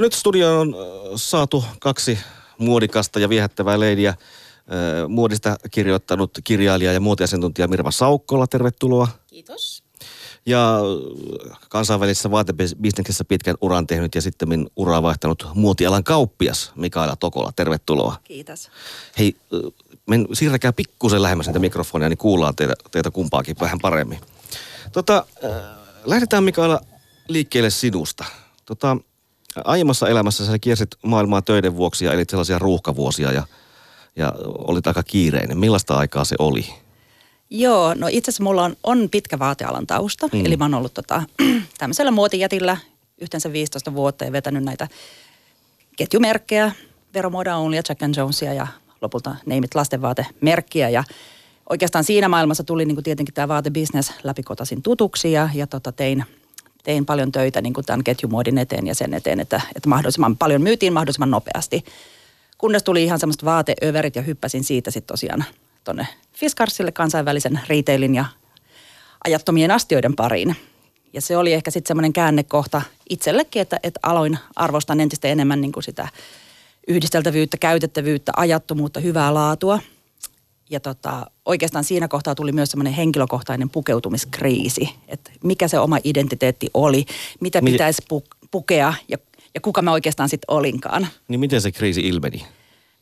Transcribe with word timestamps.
Mutta 0.00 0.06
nyt 0.06 0.20
studioon 0.20 0.74
on 0.74 1.18
saatu 1.18 1.64
kaksi 1.80 2.18
muodikasta 2.58 3.20
ja 3.20 3.28
viehättävää 3.28 3.80
leidiä. 3.80 4.14
Muodista 5.08 5.56
kirjoittanut 5.70 6.38
kirjailija 6.44 6.92
ja 6.92 7.00
muotiasiantuntija 7.00 7.68
Mirva 7.68 7.90
Saukkola, 7.90 8.46
tervetuloa. 8.46 9.08
Kiitos. 9.26 9.82
Ja 10.46 10.80
kansainvälisessä 11.68 12.30
vaatebisneksessä 12.30 13.24
pitkän 13.24 13.54
uran 13.60 13.86
tehnyt 13.86 14.14
ja 14.14 14.22
sitten 14.22 14.70
uraa 14.76 15.02
vaihtanut 15.02 15.46
muotialan 15.54 16.04
kauppias 16.04 16.72
Mikaela 16.76 17.16
Tokola, 17.16 17.52
tervetuloa. 17.56 18.16
Kiitos. 18.24 18.70
Hei, 19.18 19.36
men, 20.06 20.28
siirräkää 20.32 20.72
pikkusen 20.72 21.22
lähemmäs 21.22 21.46
näitä 21.46 21.58
mikrofonia, 21.58 22.08
niin 22.08 22.18
kuullaan 22.18 22.56
teitä, 22.56 22.74
teitä 22.90 23.10
kumpaakin 23.10 23.56
vähän 23.60 23.78
paremmin. 23.82 24.20
Tota, 24.92 25.26
äh, 25.44 25.50
lähdetään 26.04 26.44
Mikaela 26.44 26.80
liikkeelle 27.28 27.70
sinusta. 27.70 28.24
Tota, 28.66 28.96
aiemmassa 29.64 30.08
elämässä 30.08 30.46
sä 30.46 30.58
kiersit 30.58 30.90
maailmaa 31.02 31.42
töiden 31.42 31.76
vuoksi 31.76 32.04
ja 32.04 32.12
elit 32.12 32.30
sellaisia 32.30 32.58
ruuhkavuosia 32.58 33.32
ja, 33.32 33.42
ja 34.16 34.32
olit 34.46 34.86
aika 34.86 35.02
kiireinen. 35.02 35.58
Millaista 35.58 35.94
aikaa 35.94 36.24
se 36.24 36.36
oli? 36.38 36.66
Joo, 37.50 37.94
no 37.94 38.08
itse 38.10 38.30
asiassa 38.30 38.44
mulla 38.44 38.64
on, 38.64 38.76
on 38.84 39.08
pitkä 39.10 39.38
vaatealan 39.38 39.86
tausta. 39.86 40.28
Mm. 40.32 40.46
Eli 40.46 40.56
mä 40.56 40.64
oon 40.64 40.74
ollut 40.74 40.94
tota, 40.94 41.22
tämmöisellä 41.78 42.10
muotijätillä 42.10 42.76
yhteensä 43.20 43.52
15 43.52 43.94
vuotta 43.94 44.24
ja 44.24 44.32
vetänyt 44.32 44.64
näitä 44.64 44.88
ketjumerkkejä, 45.96 46.72
Veromoda 47.14 47.56
Only 47.56 47.76
Jack 47.76 48.02
and 48.02 48.14
Jonesia 48.16 48.54
ja 48.54 48.66
lopulta 49.02 49.36
neimit 49.46 49.74
lastenvaatemerkkiä. 49.74 50.88
Ja 50.88 51.04
oikeastaan 51.70 52.04
siinä 52.04 52.28
maailmassa 52.28 52.64
tuli 52.64 52.84
niin 52.84 52.96
kuin 52.96 53.04
tietenkin 53.04 53.34
tämä 53.34 53.48
vaatebisnes 53.48 54.12
läpikotasin 54.22 54.82
tutuksi 54.82 55.32
ja, 55.32 55.48
ja 55.54 55.66
tota, 55.66 55.92
tein, 55.92 56.24
tein 56.84 57.06
paljon 57.06 57.32
töitä 57.32 57.60
niin 57.60 57.72
kuin 57.72 57.86
tämän 57.86 58.04
ketjumuodin 58.04 58.58
eteen 58.58 58.86
ja 58.86 58.94
sen 58.94 59.14
eteen, 59.14 59.40
että, 59.40 59.60
että 59.76 59.88
mahdollisimman 59.88 60.36
paljon 60.36 60.62
myytiin 60.62 60.92
mahdollisimman 60.92 61.30
nopeasti. 61.30 61.84
Kunnes 62.58 62.82
tuli 62.82 63.04
ihan 63.04 63.18
semmoista 63.18 63.46
vaateöverit 63.46 64.16
ja 64.16 64.22
hyppäsin 64.22 64.64
siitä 64.64 64.90
sitten 64.90 65.14
tosiaan 65.14 65.44
tuonne 65.84 66.06
Fiskarsille 66.32 66.92
kansainvälisen 66.92 67.60
retailin 67.68 68.14
ja 68.14 68.24
ajattomien 69.24 69.70
astioiden 69.70 70.16
pariin. 70.16 70.56
Ja 71.12 71.20
se 71.20 71.36
oli 71.36 71.52
ehkä 71.52 71.70
sitten 71.70 71.88
semmoinen 71.88 72.12
käännekohta 72.12 72.82
itsellekin, 73.10 73.62
että, 73.62 73.80
että 73.82 74.00
aloin 74.02 74.38
arvostaa 74.56 74.96
entistä 75.00 75.28
enemmän 75.28 75.60
niin 75.60 75.72
kuin 75.72 75.84
sitä 75.84 76.08
yhdisteltävyyttä, 76.88 77.56
käytettävyyttä, 77.56 78.32
ajattomuutta, 78.36 79.00
hyvää 79.00 79.34
laatua. 79.34 79.78
Ja 80.70 80.80
tota, 80.80 81.26
oikeastaan 81.44 81.84
siinä 81.84 82.08
kohtaa 82.08 82.34
tuli 82.34 82.52
myös 82.52 82.70
semmoinen 82.70 82.92
henkilökohtainen 82.92 83.70
pukeutumiskriisi, 83.70 84.94
että 85.08 85.30
mikä 85.44 85.68
se 85.68 85.78
oma 85.78 85.98
identiteetti 86.04 86.70
oli, 86.74 87.04
mitä 87.40 87.62
pitäisi 87.62 88.02
pu- 88.02 88.48
pukea 88.50 88.94
ja, 89.08 89.18
ja 89.54 89.60
kuka 89.60 89.82
mä 89.82 89.92
oikeastaan 89.92 90.28
sitten 90.28 90.54
olinkaan. 90.54 91.06
Niin 91.28 91.40
miten 91.40 91.60
se 91.60 91.72
kriisi 91.72 92.00
ilmeni? 92.00 92.46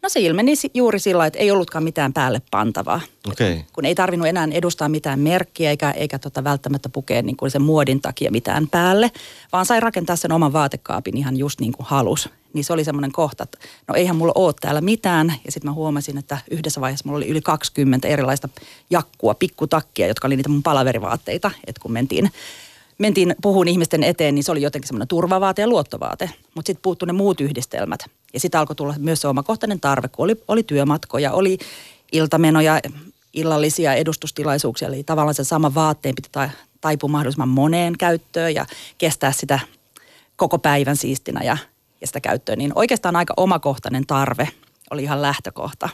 No 0.03 0.09
se 0.09 0.21
ilmeni 0.21 0.55
juuri 0.75 0.99
sillä, 0.99 1.27
että 1.27 1.39
ei 1.39 1.51
ollutkaan 1.51 1.85
mitään 1.85 2.13
päälle 2.13 2.43
pantavaa. 2.51 3.01
Okay. 3.33 3.59
Kun 3.73 3.85
ei 3.85 3.95
tarvinnut 3.95 4.29
enää 4.29 4.49
edustaa 4.53 4.89
mitään 4.89 5.21
merkkiä 5.21 5.71
eikä, 5.71 5.91
eikä 5.91 6.19
tota 6.19 6.45
välttämättä 6.45 6.89
pukea 6.89 7.23
niin 7.23 7.37
kuin 7.37 7.51
sen 7.51 7.63
muodin 7.63 8.01
takia 8.01 8.31
mitään 8.31 8.69
päälle, 8.69 9.11
vaan 9.53 9.67
sai 9.67 9.81
rakentaa 9.81 10.17
sen 10.17 10.33
oman 10.33 10.53
vaatekaapin 10.53 11.17
ihan 11.17 11.37
just 11.37 11.61
niin 11.61 11.73
kuin 11.73 11.87
halus. 11.87 12.29
Niin 12.53 12.65
se 12.65 12.73
oli 12.73 12.85
semmoinen 12.85 13.13
kohta, 13.13 13.45
että 13.45 13.59
no 13.89 13.95
eihän 13.95 14.17
mulla 14.17 14.33
ole 14.35 14.55
täällä 14.61 14.81
mitään. 14.81 15.35
Ja 15.45 15.53
sitten 15.53 15.71
mä 15.71 15.75
huomasin, 15.75 16.19
että 16.19 16.39
yhdessä 16.51 16.81
vaiheessa 16.81 17.05
mulla 17.07 17.17
oli 17.17 17.29
yli 17.29 17.41
20 17.41 18.09
erilaista 18.09 18.49
jakkua, 18.91 19.35
pikkutakkia, 19.35 20.07
jotka 20.07 20.27
oli 20.27 20.37
niitä 20.37 20.49
mun 20.49 20.63
palaverivaatteita. 20.63 21.51
Että 21.67 21.81
kun 21.83 21.93
mentiin 21.93 22.31
mentiin 22.99 23.35
puhuun 23.43 23.69
ihmisten 23.69 24.03
eteen, 24.03 24.35
niin 24.35 24.45
se 24.45 24.53
oli 24.53 24.63
jotenkin 24.63 24.87
semmoinen 24.87 25.09
turvavaate 25.09 25.63
ja 25.63 25.69
luottovaate. 25.69 26.31
Mutta 26.55 26.67
sitten 26.67 26.83
puuttu 26.83 27.07
ne 27.07 27.13
muut 27.13 27.41
yhdistelmät. 27.41 28.01
Ja 28.35 28.41
sitten 28.41 28.61
alkoi 28.61 28.77
tulla 28.77 28.95
myös 28.99 29.21
se 29.21 29.29
omakohtainen 29.29 29.81
tarve, 29.81 30.09
kun 30.09 30.25
oli, 30.25 30.43
oli 30.49 30.63
työmatkoja, 30.63 31.33
oli 31.33 31.59
iltamenoja, 32.13 32.81
illallisia 33.33 33.95
edustustilaisuuksia. 33.95 34.89
Eli 34.89 35.05
tavallaan 35.05 35.35
se 35.35 35.45
sama 35.45 35.75
vaatteen 35.75 36.15
piti 36.15 36.29
taipua 36.81 37.11
mahdollisimman 37.11 37.49
moneen 37.49 37.99
käyttöön 37.99 38.55
ja 38.55 38.67
kestää 38.99 39.33
sitä 39.33 39.61
koko 40.37 40.59
päivän 40.59 40.97
siistinä 40.97 41.41
ja, 41.45 41.57
ja 42.01 42.07
sitä 42.07 42.21
käyttöön. 42.21 42.59
Niin 42.59 42.73
oikeastaan 42.75 43.17
aika 43.17 43.35
omakohtainen 43.37 44.07
tarve 44.07 44.49
oli 44.91 45.03
ihan 45.03 45.23
lähtökohta. 45.23 45.89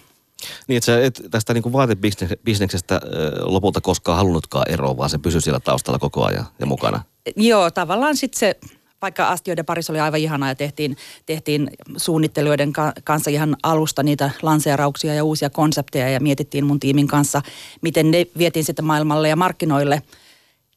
Niin, 0.66 0.76
että 0.76 0.86
sä 0.86 1.04
et 1.04 1.22
tästä 1.30 1.54
niin 1.54 1.62
kuin 1.62 1.72
vaatebisneksestä 1.72 3.00
lopulta 3.40 3.80
koskaan 3.80 4.16
halunnutkaan 4.16 4.70
eroa, 4.70 4.96
vaan 4.96 5.10
se 5.10 5.18
pysyi 5.18 5.40
siellä 5.40 5.60
taustalla 5.60 5.98
koko 5.98 6.24
ajan 6.24 6.46
ja 6.58 6.66
mukana. 6.66 7.02
Joo, 7.36 7.70
tavallaan 7.70 8.16
sitten 8.16 8.38
se, 8.38 8.56
vaikka 9.02 9.28
astioiden 9.28 9.64
parissa 9.64 9.92
oli 9.92 10.00
aivan 10.00 10.20
ihanaa 10.20 10.48
ja 10.48 10.54
tehtiin, 10.54 10.96
tehtiin 11.26 11.70
suunnittelijoiden 11.96 12.72
kanssa 13.04 13.30
ihan 13.30 13.56
alusta 13.62 14.02
niitä 14.02 14.30
lanseerauksia 14.42 15.14
ja 15.14 15.24
uusia 15.24 15.50
konsepteja 15.50 16.08
ja 16.08 16.20
mietittiin 16.20 16.66
mun 16.66 16.80
tiimin 16.80 17.06
kanssa, 17.06 17.42
miten 17.82 18.10
ne 18.10 18.26
vietiin 18.38 18.64
sitten 18.64 18.84
maailmalle 18.84 19.28
ja 19.28 19.36
markkinoille– 19.36 20.02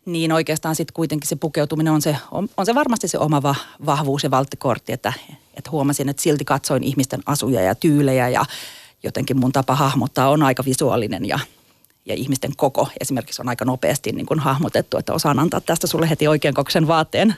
niin 0.08 0.32
oikeastaan 0.32 0.76
sitten 0.76 0.94
kuitenkin 0.94 1.28
se 1.28 1.36
pukeutuminen 1.36 1.94
on 1.94 2.02
se, 2.02 2.18
on, 2.32 2.50
on 2.58 2.66
se 2.66 2.76
varmasti 2.76 3.08
se 3.08 3.20
oma 3.20 3.44
va, 3.44 3.56
vahvuus 3.86 4.24
ja 4.24 4.32
valttikortti, 4.32 4.94
että, 4.94 5.14
että 5.54 5.72
huomasin, 5.72 6.10
että 6.10 6.22
silti 6.22 6.46
katsoin 6.46 6.84
ihmisten 6.84 7.20
asuja 7.26 7.62
ja 7.62 7.76
tyylejä 7.76 8.30
ja 8.30 8.46
jotenkin 9.04 9.40
mun 9.40 9.52
tapa 9.52 9.76
hahmottaa 9.76 10.30
on 10.30 10.44
aika 10.44 10.66
visuaalinen 10.66 11.26
ja, 11.26 11.40
ja 12.06 12.14
ihmisten 12.16 12.52
koko 12.56 12.88
esimerkiksi 13.00 13.42
on 13.42 13.50
aika 13.50 13.66
nopeasti 13.66 14.12
niin 14.12 14.26
kuin 14.26 14.40
hahmotettu, 14.40 14.98
että 14.98 15.14
osaan 15.14 15.40
antaa 15.40 15.62
tästä 15.62 15.88
sulle 15.88 16.10
heti 16.10 16.28
oikean 16.28 16.54
kokoisen 16.54 16.88
vaatteen 16.88 17.36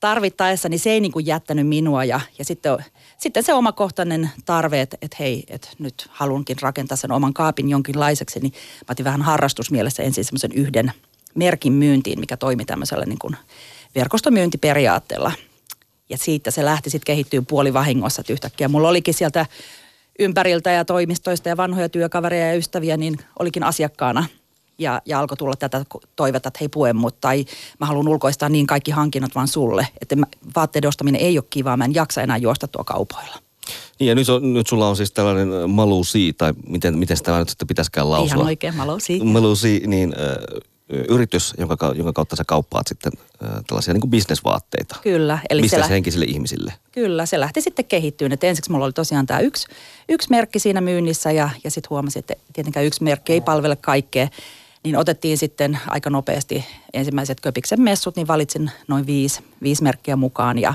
tarvittaessa, 0.00 0.68
niin 0.68 0.80
se 0.80 0.90
ei 0.90 1.00
niin 1.00 1.12
kuin 1.12 1.26
jättänyt 1.26 1.68
minua 1.68 2.04
ja, 2.04 2.20
ja 2.38 2.44
sitten, 2.44 2.84
sitten 3.18 3.42
se 3.42 3.54
omakohtainen 3.54 4.30
tarve, 4.44 4.80
että, 4.80 4.96
että 5.02 5.16
hei, 5.20 5.44
että 5.48 5.68
nyt 5.78 6.08
haluankin 6.10 6.56
rakentaa 6.60 6.96
sen 6.96 7.12
oman 7.12 7.34
kaapin 7.34 7.68
jonkinlaiseksi, 7.68 8.40
niin 8.40 8.52
mä 8.52 8.92
otin 8.92 9.04
vähän 9.04 9.22
harrastusmielessä 9.22 10.02
ensin 10.02 10.24
semmoisen 10.24 10.52
yhden 10.52 10.92
merkin 11.34 11.72
myyntiin, 11.72 12.20
mikä 12.20 12.36
toimi 12.36 12.64
tämmöisellä 12.64 13.06
niin 13.06 13.18
kuin 13.18 13.36
verkostomyyntiperiaatteella. 13.94 15.32
Ja 16.08 16.18
siitä 16.18 16.50
se 16.50 16.64
lähti 16.64 16.90
sitten 16.90 17.06
kehittyä 17.06 17.42
puolivahingossa, 17.42 18.20
että 18.20 18.32
yhtäkkiä 18.32 18.68
mulla 18.68 18.88
olikin 18.88 19.14
sieltä 19.14 19.46
ympäriltä 20.18 20.70
ja 20.70 20.84
toimistoista 20.84 21.48
ja 21.48 21.56
vanhoja 21.56 21.88
työkavereja 21.88 22.46
ja 22.46 22.54
ystäviä, 22.54 22.96
niin 22.96 23.18
olikin 23.38 23.62
asiakkaana 23.62 24.24
ja, 24.78 25.02
ja 25.06 25.20
alkoi 25.20 25.36
tulla 25.36 25.56
tätä 25.56 25.84
toivetta, 26.16 26.48
että 26.48 26.58
hei 26.60 26.68
pue 26.68 26.92
mut, 26.92 27.20
tai 27.20 27.44
mä 27.80 27.86
haluan 27.86 28.08
ulkoistaa 28.08 28.48
niin 28.48 28.66
kaikki 28.66 28.90
hankinnat 28.90 29.34
vaan 29.34 29.48
sulle. 29.48 29.86
Että 30.00 30.16
mä, 30.16 30.26
vaatteiden 30.56 30.88
ostaminen 30.88 31.20
ei 31.20 31.38
ole 31.38 31.44
kivaa, 31.50 31.76
mä 31.76 31.84
en 31.84 31.94
jaksa 31.94 32.22
enää 32.22 32.36
juosta 32.36 32.68
tuo 32.68 32.84
kaupoilla. 32.84 33.36
Niin 34.00 34.08
ja 34.08 34.14
nyt, 34.14 34.28
on, 34.28 34.54
nyt 34.54 34.66
sulla 34.66 34.88
on 34.88 34.96
siis 34.96 35.12
tällainen 35.12 35.70
malusi, 35.70 36.32
tai 36.38 36.52
miten, 36.66 36.98
miten 36.98 37.16
sitä 37.16 37.38
nyt 37.38 37.48
sitten 37.48 37.68
pitäisikään 37.68 38.10
lausua? 38.10 38.34
Ihan 38.34 38.46
oikein 38.46 38.76
malusi. 38.76 39.20
Malusi, 39.24 39.82
niin 39.86 40.14
äh, 40.20 40.60
yritys, 41.08 41.54
jonka, 41.58 41.92
jonka 41.96 42.12
kautta 42.12 42.36
sä 42.36 42.44
kauppaat 42.46 42.86
sitten 42.86 43.12
äh, 43.44 43.50
tällaisia 43.66 43.94
niin 43.94 44.00
kuin 44.00 44.10
bisnesvaatteita. 44.10 44.96
Kyllä. 45.02 45.38
Eli 45.50 45.62
Bisneshenkisille 45.62 46.24
lähti, 46.24 46.34
ihmisille. 46.34 46.72
Kyllä, 46.92 47.26
se 47.26 47.40
lähti 47.40 47.60
sitten 47.60 47.84
kehittyyn. 47.84 48.32
Että 48.32 48.46
ensiksi 48.46 48.70
mulla 48.70 48.84
oli 48.84 48.92
tosiaan 48.92 49.26
tämä 49.26 49.40
yksi, 49.40 49.66
yksi 50.10 50.30
merkki 50.30 50.58
siinä 50.58 50.80
myynnissä 50.80 51.32
ja, 51.32 51.50
ja 51.64 51.70
sitten 51.70 51.90
huomasin, 51.90 52.20
että 52.20 52.34
tietenkään 52.52 52.86
yksi 52.86 53.02
merkki 53.02 53.32
ei 53.32 53.40
palvele 53.40 53.76
kaikkea. 53.76 54.28
Niin 54.84 54.96
otettiin 54.96 55.38
sitten 55.38 55.78
aika 55.86 56.10
nopeasti 56.10 56.64
ensimmäiset 56.92 57.40
Köpiksen 57.40 57.80
messut, 57.80 58.16
niin 58.16 58.26
valitsin 58.26 58.70
noin 58.88 59.06
viisi, 59.06 59.40
viisi 59.62 59.82
merkkiä 59.82 60.16
mukaan. 60.16 60.58
Ja 60.58 60.74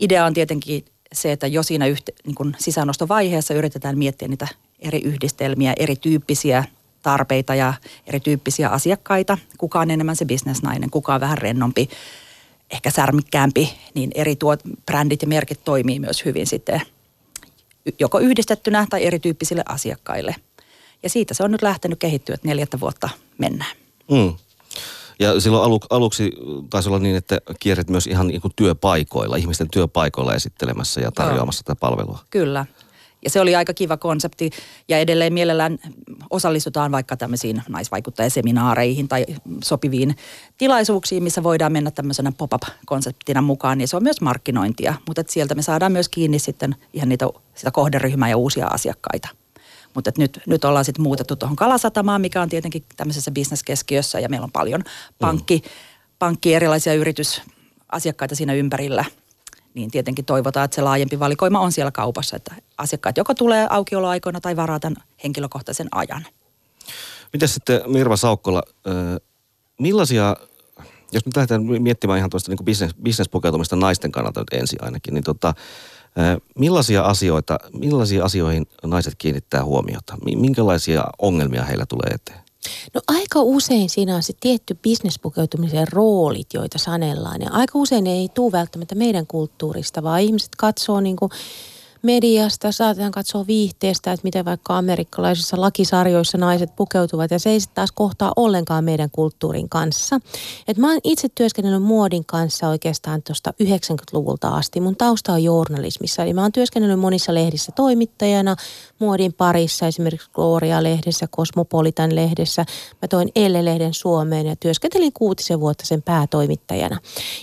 idea 0.00 0.24
on 0.24 0.34
tietenkin 0.34 0.84
se, 1.12 1.32
että 1.32 1.46
jo 1.46 1.62
siinä 1.62 1.86
yhte, 1.86 2.12
niin 2.26 2.34
kuin 2.34 2.56
sisäänostovaiheessa 2.58 3.54
yritetään 3.54 3.98
miettiä 3.98 4.28
niitä 4.28 4.48
eri 4.80 5.00
yhdistelmiä, 5.04 5.72
erityyppisiä 5.78 6.64
tarpeita 7.02 7.54
ja 7.54 7.74
erityyppisiä 8.06 8.68
asiakkaita. 8.68 9.38
Kuka 9.58 9.80
on 9.80 9.90
enemmän 9.90 10.16
se 10.16 10.24
bisnesnainen, 10.24 10.90
kuka 10.90 11.14
on 11.14 11.20
vähän 11.20 11.38
rennompi, 11.38 11.88
ehkä 12.70 12.90
särmikkäämpi, 12.90 13.78
niin 13.94 14.10
eri 14.14 14.36
tuot, 14.36 14.60
brändit 14.86 15.22
ja 15.22 15.28
merkit 15.28 15.64
toimii 15.64 16.00
myös 16.00 16.24
hyvin 16.24 16.46
sitten 16.46 16.82
joko 17.98 18.18
yhdistettynä 18.18 18.86
tai 18.90 19.04
erityyppisille 19.04 19.62
asiakkaille. 19.68 20.34
Ja 21.02 21.10
siitä 21.10 21.34
se 21.34 21.44
on 21.44 21.50
nyt 21.50 21.62
lähtenyt 21.62 21.98
kehittyä, 21.98 22.34
että 22.34 22.48
neljättä 22.48 22.80
vuotta 22.80 23.08
mennään. 23.38 23.76
Mm. 24.10 24.34
Ja 25.18 25.40
silloin 25.40 25.64
alu, 25.64 25.80
aluksi 25.90 26.32
taisi 26.70 26.88
olla 26.88 26.98
niin, 26.98 27.16
että 27.16 27.40
kierret 27.60 27.90
myös 27.90 28.06
ihan 28.06 28.26
niin 28.26 28.40
työpaikoilla, 28.56 29.36
ihmisten 29.36 29.68
työpaikoilla 29.70 30.34
esittelemässä 30.34 31.00
ja 31.00 31.12
tarjoamassa 31.12 31.60
Joo. 31.60 31.74
tätä 31.74 31.80
palvelua. 31.80 32.18
Kyllä. 32.30 32.66
Ja 33.24 33.30
se 33.30 33.40
oli 33.40 33.56
aika 33.56 33.74
kiva 33.74 33.96
konsepti 33.96 34.50
ja 34.88 34.98
edelleen 34.98 35.32
mielellään 35.32 35.78
osallistutaan 36.30 36.92
vaikka 36.92 37.16
tämmöisiin 37.16 37.62
naisvaikuttajaseminaareihin 37.68 39.08
tai 39.08 39.26
sopiviin 39.64 40.16
tilaisuuksiin, 40.58 41.22
missä 41.22 41.42
voidaan 41.42 41.72
mennä 41.72 41.90
tämmöisenä 41.90 42.32
pop-up-konseptina 42.32 43.42
mukaan. 43.42 43.80
Ja 43.80 43.86
se 43.86 43.96
on 43.96 44.02
myös 44.02 44.20
markkinointia, 44.20 44.94
mutta 45.06 45.22
sieltä 45.26 45.54
me 45.54 45.62
saadaan 45.62 45.92
myös 45.92 46.08
kiinni 46.08 46.38
sitten 46.38 46.76
ihan 46.92 47.08
niitä, 47.08 47.26
sitä 47.54 47.70
kohderyhmää 47.70 48.28
ja 48.28 48.36
uusia 48.36 48.66
asiakkaita. 48.66 49.28
Mutta 49.94 50.10
nyt, 50.18 50.40
nyt 50.46 50.64
ollaan 50.64 50.84
sitten 50.84 51.02
muutettu 51.02 51.36
tuohon 51.36 51.56
Kalasatamaan, 51.56 52.20
mikä 52.20 52.42
on 52.42 52.48
tietenkin 52.48 52.84
tämmöisessä 52.96 53.30
bisneskeskiössä 53.30 54.20
ja 54.20 54.28
meillä 54.28 54.44
on 54.44 54.52
paljon 54.52 54.84
pankki, 55.18 55.56
mm. 55.64 55.70
pankki 56.18 56.54
erilaisia 56.54 56.94
yritysasiakkaita 56.94 58.34
siinä 58.34 58.54
ympärillä– 58.54 59.04
niin 59.74 59.90
tietenkin 59.90 60.24
toivotaan, 60.24 60.64
että 60.64 60.74
se 60.74 60.82
laajempi 60.82 61.18
valikoima 61.18 61.60
on 61.60 61.72
siellä 61.72 61.90
kaupassa, 61.90 62.36
että 62.36 62.54
asiakkaat 62.78 63.16
joko 63.16 63.34
tulee 63.34 63.66
aukioloaikoina 63.70 64.40
tai 64.40 64.56
varaa 64.56 64.80
tämän 64.80 65.02
henkilökohtaisen 65.24 65.88
ajan. 65.92 66.26
Miten 67.32 67.48
sitten 67.48 67.80
Mirva 67.86 68.16
Saukkola, 68.16 68.62
millaisia, 69.80 70.36
jos 71.12 71.26
nyt 71.26 71.36
lähdetään 71.36 71.62
miettimään 71.64 72.18
ihan 72.18 72.30
tuosta 72.30 72.50
niin 72.50 72.64
business, 72.64 72.94
bisnespukeutumista 73.02 73.76
naisten 73.76 74.12
kannalta 74.12 74.40
nyt 74.40 74.60
ensin 74.60 74.84
ainakin, 74.84 75.14
niin 75.14 75.24
tota, 75.24 75.54
millaisia 76.58 77.02
asioita, 77.02 77.58
millaisia 77.72 78.24
asioihin 78.24 78.66
naiset 78.84 79.14
kiinnittää 79.18 79.64
huomiota? 79.64 80.16
Minkälaisia 80.36 81.04
ongelmia 81.18 81.64
heillä 81.64 81.86
tulee 81.86 82.10
eteen? 82.14 82.47
No 82.94 83.00
aika 83.08 83.42
usein 83.42 83.88
siinä 83.88 84.16
on 84.16 84.22
se 84.22 84.32
tietty 84.40 84.74
bisnespukeutumisen 84.74 85.88
roolit, 85.92 86.54
joita 86.54 86.78
sanellaan. 86.78 87.42
Ja 87.42 87.50
aika 87.52 87.78
usein 87.78 88.04
ne 88.04 88.12
ei 88.12 88.28
tule 88.34 88.52
välttämättä 88.52 88.94
meidän 88.94 89.26
kulttuurista, 89.26 90.02
vaan 90.02 90.20
ihmiset 90.20 90.56
katsoo 90.56 91.00
niin 91.00 91.16
kuin 91.16 91.30
mediasta, 92.02 92.72
saatetaan 92.72 93.12
katsoa 93.12 93.46
viihteestä, 93.46 94.12
että 94.12 94.24
miten 94.24 94.44
vaikka 94.44 94.78
amerikkalaisissa 94.78 95.60
lakisarjoissa 95.60 96.38
naiset 96.38 96.76
pukeutuvat 96.76 97.30
ja 97.30 97.38
se 97.38 97.50
ei 97.50 97.58
taas 97.74 97.92
kohtaa 97.92 98.32
ollenkaan 98.36 98.84
meidän 98.84 99.10
kulttuurin 99.12 99.68
kanssa. 99.68 100.20
Et 100.68 100.76
mä 100.76 100.90
oon 100.90 101.00
itse 101.04 101.28
työskennellyt 101.34 101.82
muodin 101.82 102.24
kanssa 102.24 102.68
oikeastaan 102.68 103.22
tuosta 103.22 103.54
90-luvulta 103.62 104.48
asti. 104.48 104.80
Mun 104.80 104.96
tausta 104.96 105.32
on 105.32 105.44
journalismissa, 105.44 106.22
eli 106.22 106.34
mä 106.34 106.42
oon 106.42 106.52
työskennellyt 106.52 107.00
monissa 107.00 107.34
lehdissä 107.34 107.72
toimittajana, 107.72 108.56
muodin 108.98 109.32
parissa, 109.32 109.86
esimerkiksi 109.86 110.30
Gloria-lehdessä, 110.34 111.26
Cosmopolitan-lehdessä. 111.36 112.64
Mä 113.02 113.08
toin 113.08 113.28
Elle-lehden 113.34 113.94
Suomeen 113.94 114.46
ja 114.46 114.56
työskentelin 114.56 115.12
kuutisen 115.12 115.60
vuotta 115.60 115.86
sen 115.86 116.02
päätoimittajana. 116.02 116.98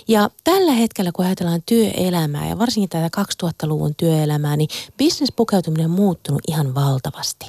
Ja 0.08 0.30
tällä 0.44 0.72
hetkellä, 0.72 1.12
kun 1.12 1.24
ajatellaan 1.24 1.62
työelämää 1.66 2.48
ja 2.48 2.58
varsinkin 2.58 2.88
tätä 2.88 3.22
2000-luvun 3.22 3.94
työelämää, 3.96 4.45
elämää, 4.46 4.56
niin 4.56 4.68
bisnespukeutuminen 4.96 5.84
on 5.84 5.90
muuttunut 5.90 6.42
ihan 6.48 6.74
valtavasti. 6.74 7.46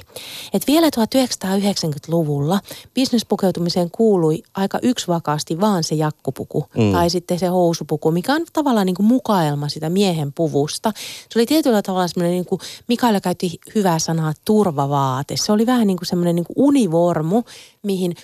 Et 0.52 0.66
vielä 0.66 0.86
1990-luvulla 0.86 2.60
bisnespukeutumiseen 2.94 3.90
kuului 3.90 4.42
aika 4.54 4.78
yksivakaasti 4.82 5.60
vaan 5.60 5.84
se 5.84 5.94
jakkupuku 5.94 6.66
mm. 6.76 6.92
tai 6.92 7.10
sitten 7.10 7.38
se 7.38 7.46
housupuku, 7.46 8.10
mikä 8.10 8.34
on 8.34 8.44
tavallaan 8.52 8.86
niin 8.86 8.96
kuin 8.96 9.06
mukaelma 9.06 9.68
sitä 9.68 9.90
miehen 9.90 10.32
puvusta. 10.32 10.92
Se 11.30 11.38
oli 11.38 11.46
tietyllä 11.46 11.82
tavalla 11.82 12.08
semmoinen, 12.08 12.32
niin 12.32 12.44
kuin 12.44 12.60
Mikaela 12.88 13.20
käytti 13.20 13.58
hyvää 13.74 13.98
sanaa 13.98 14.32
turvavaate. 14.44 15.36
Se 15.36 15.52
oli 15.52 15.66
vähän 15.66 15.86
niin 15.86 15.96
kuin 15.96 16.06
semmoinen 16.06 16.34
niin 16.34 16.46
kuin 16.46 16.56
univormu, 16.56 17.42
mihin 17.82 18.14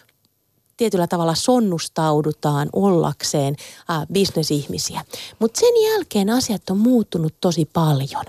tietyllä 0.76 1.06
tavalla 1.06 1.34
sonnustaudutaan 1.34 2.68
ollakseen 2.72 3.56
äh, 3.90 4.06
bisnesihmisiä. 4.12 5.00
Mutta 5.38 5.60
sen 5.60 5.92
jälkeen 5.92 6.30
asiat 6.30 6.70
on 6.70 6.78
muuttunut 6.78 7.34
tosi 7.40 7.64
paljon 7.72 8.24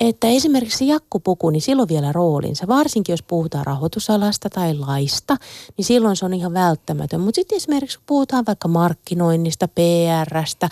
että 0.00 0.28
esimerkiksi 0.28 0.88
jakkupuku, 0.88 1.50
niin 1.50 1.62
silloin 1.62 1.88
vielä 1.88 2.12
roolinsa. 2.12 2.66
Varsinkin 2.66 3.12
jos 3.12 3.22
puhutaan 3.22 3.66
rahoitusalasta 3.66 4.50
tai 4.50 4.78
laista, 4.78 5.36
niin 5.76 5.84
silloin 5.84 6.16
se 6.16 6.24
on 6.24 6.34
ihan 6.34 6.54
välttämätön. 6.54 7.20
Mutta 7.20 7.34
sitten 7.34 7.56
esimerkiksi 7.56 7.98
kun 7.98 8.04
puhutaan 8.06 8.44
vaikka 8.46 8.68
markkinoinnista, 8.68 9.68
PRstä, 9.68 10.68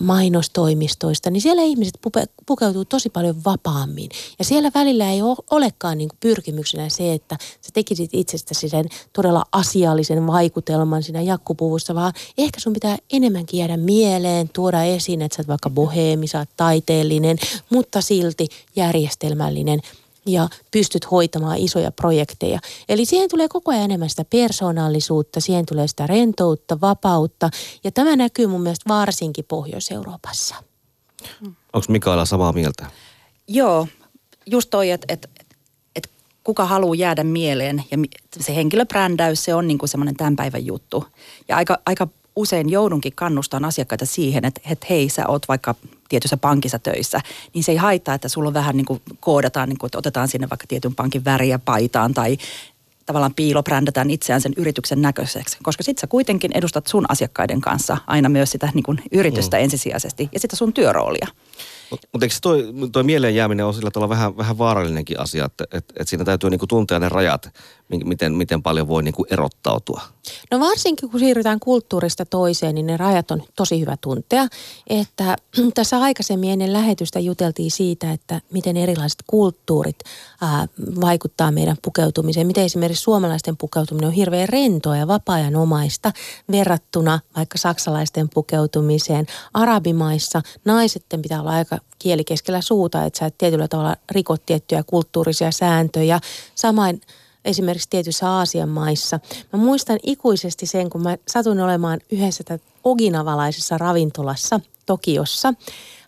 mainostoimistoista, 0.00 1.30
niin 1.30 1.40
siellä 1.40 1.62
ihmiset 1.62 1.98
pukeutuu 2.46 2.84
tosi 2.84 3.10
paljon 3.10 3.44
vapaammin. 3.44 4.08
Ja 4.38 4.44
siellä 4.44 4.70
välillä 4.74 5.10
ei 5.10 5.22
ole, 5.22 5.36
olekaan 5.50 5.98
niin 5.98 6.08
kuin 6.08 6.18
pyrkimyksenä 6.20 6.88
se, 6.88 7.12
että 7.12 7.36
sä 7.40 7.70
tekisit 7.72 8.10
itsestäsi 8.12 8.68
sen 8.68 8.84
todella 9.12 9.44
asiallisen 9.52 10.26
vaikutelman 10.26 11.02
siinä 11.02 11.22
jakkupuvussa, 11.22 11.94
vaan 11.94 12.12
ehkä 12.38 12.60
sun 12.60 12.72
pitää 12.72 12.96
enemmänkin 13.12 13.58
jäädä 13.58 13.76
mieleen, 13.76 14.48
tuoda 14.48 14.82
esiin, 14.82 15.22
että 15.22 15.36
sä 15.36 15.40
oot 15.40 15.48
vaikka 15.48 15.70
boheemi, 15.70 16.26
sä 16.26 16.38
oot 16.38 16.48
taiteellinen, 16.56 17.38
mutta 17.70 18.00
silti 18.00 18.48
järjestelmällinen– 18.76 19.80
ja 20.28 20.48
pystyt 20.70 21.10
hoitamaan 21.10 21.58
isoja 21.58 21.92
projekteja. 21.92 22.58
Eli 22.88 23.04
siihen 23.04 23.28
tulee 23.28 23.48
koko 23.48 23.70
ajan 23.70 23.84
enemmän 23.84 24.10
sitä 24.10 24.24
persoonallisuutta, 24.24 25.40
siihen 25.40 25.66
tulee 25.66 25.88
sitä 25.88 26.06
rentoutta, 26.06 26.80
vapautta 26.80 27.50
ja 27.84 27.92
tämä 27.92 28.16
näkyy 28.16 28.46
mun 28.46 28.62
mielestä 28.62 28.88
varsinkin 28.88 29.44
Pohjois-Euroopassa. 29.44 30.54
Onko 31.72 31.86
Mikaela 31.88 32.24
samaa 32.24 32.52
mieltä? 32.52 32.86
Joo, 33.48 33.88
just 34.46 34.70
toi, 34.70 34.90
että 34.90 35.06
et, 35.08 35.28
et 35.96 36.10
kuka 36.44 36.64
haluaa 36.64 36.94
jäädä 36.94 37.24
mieleen 37.24 37.84
ja 37.90 37.98
se 38.40 38.54
henkilöbrändäys, 38.54 39.44
se 39.44 39.54
on 39.54 39.66
niinku 39.66 39.86
semmoinen 39.86 40.16
tämän 40.16 40.36
päivän 40.36 40.66
juttu. 40.66 41.04
Ja 41.48 41.56
aika, 41.56 41.78
aika 41.86 42.08
usein 42.38 42.70
joudunkin 42.70 43.12
kannustamaan 43.14 43.68
asiakkaita 43.68 44.06
siihen, 44.06 44.44
että, 44.44 44.60
että 44.70 44.86
hei, 44.90 45.08
sä 45.08 45.28
oot 45.28 45.48
vaikka 45.48 45.74
tietyssä 46.08 46.36
pankissa 46.36 46.78
töissä, 46.78 47.20
niin 47.54 47.64
se 47.64 47.72
ei 47.72 47.78
haittaa, 47.78 48.14
että 48.14 48.28
sulla 48.28 48.48
on 48.48 48.54
vähän 48.54 48.76
niin 48.76 48.86
kuin 48.86 49.02
koodataan, 49.20 49.68
niin 49.68 49.78
kuin, 49.78 49.88
että 49.88 49.98
otetaan 49.98 50.28
sinne 50.28 50.50
vaikka 50.50 50.66
tietyn 50.66 50.94
pankin 50.94 51.24
väriä 51.24 51.58
paitaan 51.58 52.14
tai 52.14 52.38
tavallaan 53.06 53.34
piilobrändätään 53.34 54.10
itseään 54.10 54.40
sen 54.40 54.52
yrityksen 54.56 55.02
näköiseksi, 55.02 55.58
koska 55.62 55.82
sitten 55.82 56.00
sä 56.00 56.06
kuitenkin 56.06 56.50
edustat 56.54 56.86
sun 56.86 57.04
asiakkaiden 57.08 57.60
kanssa 57.60 57.96
aina 58.06 58.28
myös 58.28 58.50
sitä 58.50 58.68
niin 58.74 58.82
kuin 58.82 59.02
yritystä 59.12 59.56
mm. 59.56 59.62
ensisijaisesti 59.62 60.28
ja 60.32 60.40
sitä 60.40 60.56
sun 60.56 60.72
työroolia. 60.72 61.26
Mutta 61.90 62.08
mut 62.12 62.22
eikö 62.22 62.34
toi, 62.42 62.64
toi 62.92 63.02
mieleen 63.02 63.34
jääminen 63.34 63.66
on 63.66 63.74
sillä 63.74 63.90
tavalla 63.90 64.08
vähän, 64.08 64.36
vähän 64.36 64.58
vaarallinenkin 64.58 65.20
asia, 65.20 65.44
että 65.44 65.64
et, 65.72 65.84
et 65.96 66.08
siinä 66.08 66.24
täytyy 66.24 66.50
niinku 66.50 66.66
tuntea 66.66 66.98
ne 66.98 67.08
rajat, 67.08 67.50
miten, 68.04 68.34
miten 68.34 68.62
paljon 68.62 68.88
voi 68.88 69.02
niinku 69.02 69.26
erottautua? 69.30 70.02
No 70.50 70.60
varsinkin 70.60 71.10
kun 71.10 71.20
siirrytään 71.20 71.60
kulttuurista 71.60 72.26
toiseen, 72.26 72.74
niin 72.74 72.86
ne 72.86 72.96
rajat 72.96 73.30
on 73.30 73.42
tosi 73.56 73.80
hyvä 73.80 73.96
tuntea. 74.00 74.46
Että 74.86 75.36
tässä 75.74 76.00
aikaisemmin 76.00 76.50
ennen 76.50 76.72
lähetystä 76.72 77.20
juteltiin 77.20 77.70
siitä, 77.70 78.12
että 78.12 78.40
miten 78.52 78.76
erilaiset 78.76 79.22
kulttuurit 79.26 79.98
ää, 80.40 80.66
vaikuttaa 81.00 81.52
meidän 81.52 81.76
pukeutumiseen. 81.82 82.46
Miten 82.46 82.64
esimerkiksi 82.64 83.02
suomalaisten 83.02 83.56
pukeutuminen 83.56 84.08
on 84.08 84.14
hirveän 84.14 84.48
rentoa 84.48 84.96
ja 84.96 85.06
vapaa-ajanomaista 85.06 86.12
verrattuna 86.50 87.20
vaikka 87.36 87.58
saksalaisten 87.58 88.28
pukeutumiseen. 88.34 89.26
Arabimaissa 89.54 90.42
naisitten 90.64 91.22
pitää 91.22 91.40
olla 91.40 91.50
aika 91.50 91.77
kieli 91.98 92.24
keskellä 92.24 92.60
suuta, 92.60 93.04
että 93.04 93.18
sä 93.18 93.26
et 93.26 93.38
tietyllä 93.38 93.68
tavalla 93.68 93.96
rikot 94.10 94.46
tiettyjä 94.46 94.82
kulttuurisia 94.82 95.50
sääntöjä. 95.50 96.20
Samoin 96.54 97.00
esimerkiksi 97.44 97.90
tietyissä 97.90 98.30
Aasian 98.30 98.68
maissa. 98.68 99.20
Mä 99.52 99.58
muistan 99.58 99.98
ikuisesti 100.02 100.66
sen, 100.66 100.90
kun 100.90 101.02
mä 101.02 101.16
satun 101.28 101.60
olemaan 101.60 102.00
yhdessä 102.12 102.58
oginavalaisessa 102.84 103.78
ravintolassa 103.78 104.60
Tokiossa. 104.86 105.54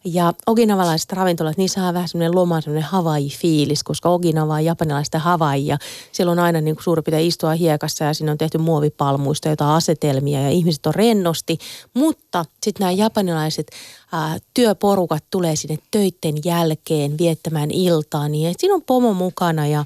Ja 0.05 0.33
okinavalaiset 0.47 1.13
ravintolat, 1.13 1.57
niin 1.57 1.69
saa 1.69 1.95
vähän 1.95 2.09
semmoinen 2.09 2.35
loma, 2.35 2.61
semmoinen 2.61 2.91
Hawaii-fiilis, 2.91 3.83
koska 3.85 4.09
Okinawa 4.09 4.55
on 4.55 4.65
japanilaista 4.65 5.19
Hawaii 5.19 5.67
ja 5.67 5.79
siellä 6.13 6.33
on 6.33 6.39
aina 6.39 6.61
niin 6.61 6.77
kuin 6.77 6.85
suurin 6.85 7.05
piirtein 7.05 7.29
istua 7.29 7.51
hiekassa 7.51 8.05
ja 8.05 8.15
siinä 8.15 8.33
on 8.33 8.39
tehty 8.39 8.59
muovipalmuista 8.59 9.49
jotain 9.49 9.71
asetelmia 9.71 10.43
ja 10.43 10.51
ihmiset 10.51 10.87
on 10.87 10.95
rennosti. 10.95 11.59
Mutta 11.95 12.45
sitten 12.63 12.85
nämä 12.85 12.93
japanilaiset 12.93 13.71
ää, 14.13 14.39
työporukat 14.55 15.25
tulee 15.31 15.57
sinne 15.57 15.79
töitten 15.91 16.35
jälkeen 16.45 17.19
viettämään 17.19 17.71
iltaa, 17.71 18.29
niin 18.29 18.55
siinä 18.59 18.75
on 18.75 18.83
pomo 18.83 19.15
mukana 19.15 19.67
ja 19.67 19.85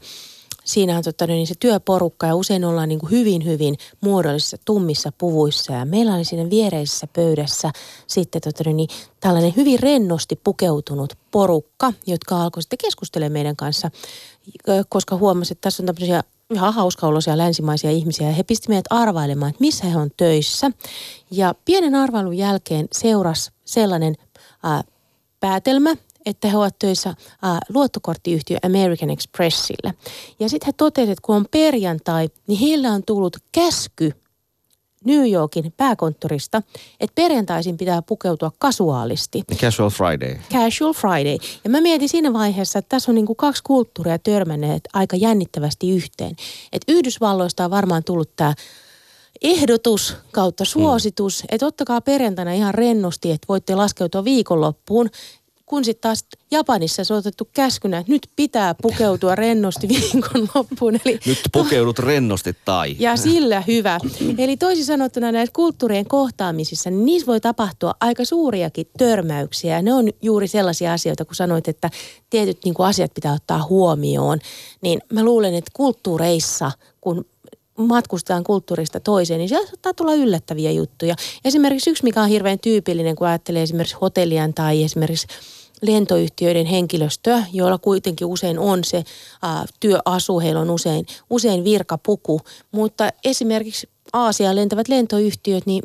siinä 0.64 0.96
on 0.96 1.04
totta, 1.04 1.26
niin 1.26 1.46
se 1.46 1.54
työporukka 1.60 2.26
ja 2.26 2.34
usein 2.34 2.64
ollaan 2.64 2.88
niin 2.88 2.98
kuin 2.98 3.10
hyvin, 3.10 3.44
hyvin 3.44 3.76
muodollisissa 4.00 4.56
tummissa 4.64 5.12
puvuissa. 5.18 5.72
Ja 5.72 5.84
meillä 5.84 6.14
oli 6.14 6.24
siinä 6.24 6.50
viereisessä 6.50 7.06
pöydässä 7.06 7.70
sitten 8.06 8.42
totta, 8.42 8.72
niin 8.72 8.88
tällainen 9.20 9.52
hyvin 9.56 9.80
rennosti 9.80 10.40
pukeutunut 10.44 11.12
porukka, 11.30 11.92
jotka 12.06 12.42
alkoi 12.42 12.62
sitten 12.62 12.78
keskustelemaan 12.78 13.32
meidän 13.32 13.56
kanssa, 13.56 13.90
koska 14.88 15.16
huomasi, 15.16 15.52
että 15.52 15.62
tässä 15.62 15.82
on 15.82 15.86
tämmöisiä 15.86 16.22
ihan 16.50 16.74
hauskaoloisia 16.74 17.38
länsimaisia 17.38 17.90
ihmisiä 17.90 18.26
ja 18.26 18.32
he 18.32 18.42
pisti 18.42 18.68
meidät 18.68 18.84
arvailemaan, 18.90 19.50
että 19.50 19.60
missä 19.60 19.86
he 19.86 19.96
on 19.96 20.10
töissä. 20.16 20.70
Ja 21.30 21.54
pienen 21.64 21.94
arvailun 21.94 22.36
jälkeen 22.36 22.88
seurasi 22.92 23.50
sellainen 23.64 24.14
ää, 24.62 24.84
päätelmä, 25.40 25.94
että 26.26 26.48
he 26.48 26.56
ovat 26.56 26.78
töissä 26.78 27.08
äh, 27.10 27.16
luottokorttiyhtiö 27.68 28.58
American 28.62 29.10
Expressillä. 29.10 29.94
Ja 30.40 30.48
sitten 30.48 30.66
he 30.66 30.72
totesivat, 30.76 31.12
että 31.12 31.22
kun 31.22 31.36
on 31.36 31.46
perjantai, 31.50 32.28
niin 32.46 32.60
heillä 32.60 32.92
on 32.92 33.02
tullut 33.06 33.36
käsky 33.52 34.12
New 35.04 35.30
Yorkin 35.32 35.72
pääkonttorista, 35.76 36.62
että 37.00 37.14
perjantaisin 37.14 37.76
pitää 37.76 38.02
pukeutua 38.02 38.52
kasuaalisti. 38.58 39.42
Casual 39.56 39.90
Friday. 39.90 40.36
Casual 40.52 40.92
Friday. 40.92 41.38
Ja 41.64 41.70
mä 41.70 41.80
mietin 41.80 42.08
siinä 42.08 42.32
vaiheessa, 42.32 42.78
että 42.78 42.88
tässä 42.88 43.10
on 43.10 43.14
niin 43.14 43.26
kuin 43.26 43.36
kaksi 43.36 43.62
kulttuuria 43.62 44.18
törmänneet 44.18 44.88
aika 44.92 45.16
jännittävästi 45.16 45.90
yhteen. 45.90 46.36
Että 46.72 46.92
Yhdysvalloista 46.92 47.64
on 47.64 47.70
varmaan 47.70 48.04
tullut 48.04 48.36
tämä 48.36 48.54
ehdotus 49.42 50.16
kautta 50.32 50.64
suositus, 50.64 51.42
mm. 51.42 51.46
että 51.50 51.66
ottakaa 51.66 52.00
perjantaina 52.00 52.52
ihan 52.52 52.74
rennosti, 52.74 53.30
että 53.30 53.48
voitte 53.48 53.74
laskeutua 53.74 54.24
viikonloppuun 54.24 55.10
kun 55.66 55.84
sitten 55.84 56.02
taas 56.02 56.24
Japanissa 56.50 57.04
se 57.04 57.14
on 57.14 57.18
otettu 57.18 57.48
käskynä, 57.52 57.98
että 57.98 58.12
nyt 58.12 58.28
pitää 58.36 58.74
pukeutua 58.82 59.34
rennosti 59.34 59.88
viikonloppuun. 59.88 60.94
Eli 61.04 61.18
Nyt 61.26 61.38
pukeudut 61.52 61.98
rennosti 61.98 62.56
tai. 62.64 62.96
ja 62.98 63.16
sillä 63.16 63.60
hyvä. 63.66 63.98
Eli 64.38 64.56
toisin 64.56 64.84
sanottuna 64.84 65.32
näissä 65.32 65.52
kulttuurien 65.52 66.08
kohtaamisissa, 66.08 66.90
niin 66.90 67.04
niissä 67.04 67.26
voi 67.26 67.40
tapahtua 67.40 67.94
aika 68.00 68.24
suuriakin 68.24 68.86
törmäyksiä. 68.98 69.76
Ja 69.76 69.82
ne 69.82 69.92
on 69.94 70.08
juuri 70.22 70.48
sellaisia 70.48 70.92
asioita, 70.92 71.24
kun 71.24 71.34
sanoit, 71.34 71.68
että 71.68 71.90
tietyt 72.30 72.58
niin 72.64 72.74
kuin 72.74 72.86
asiat 72.86 73.14
pitää 73.14 73.32
ottaa 73.32 73.66
huomioon. 73.68 74.38
Niin 74.80 75.00
mä 75.12 75.24
luulen, 75.24 75.54
että 75.54 75.70
kulttuureissa, 75.74 76.72
kun 77.00 77.24
matkustetaan 77.78 78.44
kulttuurista 78.44 79.00
toiseen, 79.00 79.38
niin 79.38 79.48
sieltä 79.48 79.66
saattaa 79.66 79.94
tulla 79.94 80.14
yllättäviä 80.14 80.70
juttuja. 80.70 81.14
Esimerkiksi 81.44 81.90
yksi, 81.90 82.04
mikä 82.04 82.22
on 82.22 82.28
hirveän 82.28 82.58
tyypillinen, 82.58 83.16
kun 83.16 83.26
ajattelee 83.26 83.62
esimerkiksi 83.62 83.96
hotellien 84.00 84.54
tai 84.54 84.82
esimerkiksi 84.82 85.26
lentoyhtiöiden 85.82 86.66
henkilöstöä, 86.66 87.44
joilla 87.52 87.78
kuitenkin 87.78 88.26
usein 88.26 88.58
on 88.58 88.84
se 88.84 89.04
ää, 89.42 89.64
työasu, 89.80 90.40
heillä 90.40 90.60
on 90.60 90.70
usein, 90.70 91.06
usein 91.30 91.64
virkapuku, 91.64 92.40
mutta 92.72 93.08
esimerkiksi 93.24 93.88
Aasiaan 94.12 94.56
lentävät 94.56 94.88
lentoyhtiöt, 94.88 95.66
niin 95.66 95.82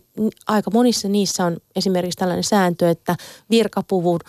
aika 0.48 0.72
monissa 0.72 1.08
niissä 1.08 1.46
on 1.46 1.58
esimerkiksi 1.75 2.17
tällainen 2.17 2.43
sääntö, 2.43 2.89
että 2.89 3.15
virkapuvun 3.50 4.19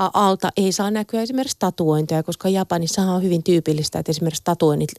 ä, 0.00 0.10
alta 0.14 0.48
ei 0.56 0.72
saa 0.72 0.90
näkyä 0.90 1.22
esimerkiksi 1.22 1.56
tatuointeja, 1.58 2.22
koska 2.22 2.48
Japanissa 2.48 3.02
on 3.02 3.22
hyvin 3.22 3.42
tyypillistä, 3.42 3.98
että 3.98 4.10
esimerkiksi 4.10 4.44
tatuoinnit 4.44 4.90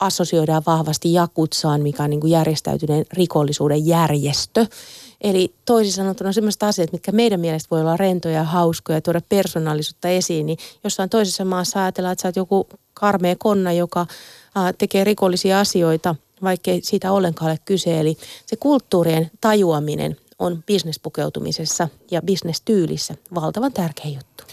assosioidaan 0.00 0.62
vahvasti 0.66 1.12
jakutsaan, 1.12 1.82
mikä 1.82 2.02
on 2.02 2.10
niin 2.10 2.20
kuin 2.20 2.30
järjestäytyneen 2.30 3.04
rikollisuuden 3.12 3.86
järjestö. 3.86 4.66
Eli 5.20 5.54
toisin 5.64 5.92
sanottuna 5.92 6.32
sellaiset 6.32 6.62
asiat, 6.62 6.92
mitkä 6.92 7.12
meidän 7.12 7.40
mielestä 7.40 7.70
voi 7.70 7.80
olla 7.80 7.96
rentoja 7.96 8.34
ja 8.34 8.44
hauskoja 8.44 8.96
ja 8.96 9.00
tuoda 9.00 9.20
persoonallisuutta 9.28 10.08
esiin, 10.08 10.46
niin 10.46 10.58
jossain 10.84 11.10
toisessa 11.10 11.44
maassa 11.44 11.82
ajatellaan, 11.82 12.12
että 12.12 12.22
sä 12.22 12.28
oot 12.28 12.36
joku 12.36 12.68
karmea 12.94 13.36
konna, 13.38 13.72
joka 13.72 14.06
tekee 14.78 15.04
rikollisia 15.04 15.60
asioita, 15.60 16.14
vaikkei 16.42 16.80
siitä 16.82 17.12
ollenkaan 17.12 17.50
ole 17.50 17.58
kyse. 17.64 18.00
Eli 18.00 18.16
se 18.46 18.56
kulttuurien 18.56 19.30
tajuaminen 19.40 20.16
on 20.38 20.62
bisnespukeutumisessa 20.66 21.88
ja 22.10 22.22
bisnestyylissä 22.22 23.14
valtavan 23.34 23.72
tärkeä 23.72 24.10
juttu. 24.10 24.44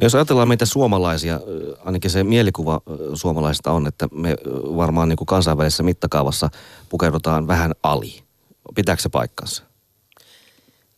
No 0.00 0.04
jos 0.06 0.14
ajatellaan 0.14 0.48
meitä 0.48 0.66
suomalaisia, 0.66 1.40
ainakin 1.84 2.10
se 2.10 2.24
mielikuva 2.24 2.80
suomalaisista 3.14 3.72
on, 3.72 3.86
että 3.86 4.08
me 4.12 4.36
varmaan 4.76 5.08
niin 5.08 5.16
kuin 5.16 5.26
kansainvälisessä 5.26 5.82
mittakaavassa 5.82 6.50
pukeudutaan 6.88 7.46
vähän 7.46 7.72
ali. 7.82 8.22
Pitääkö 8.74 9.02
se 9.02 9.08
paikkansa? 9.08 9.62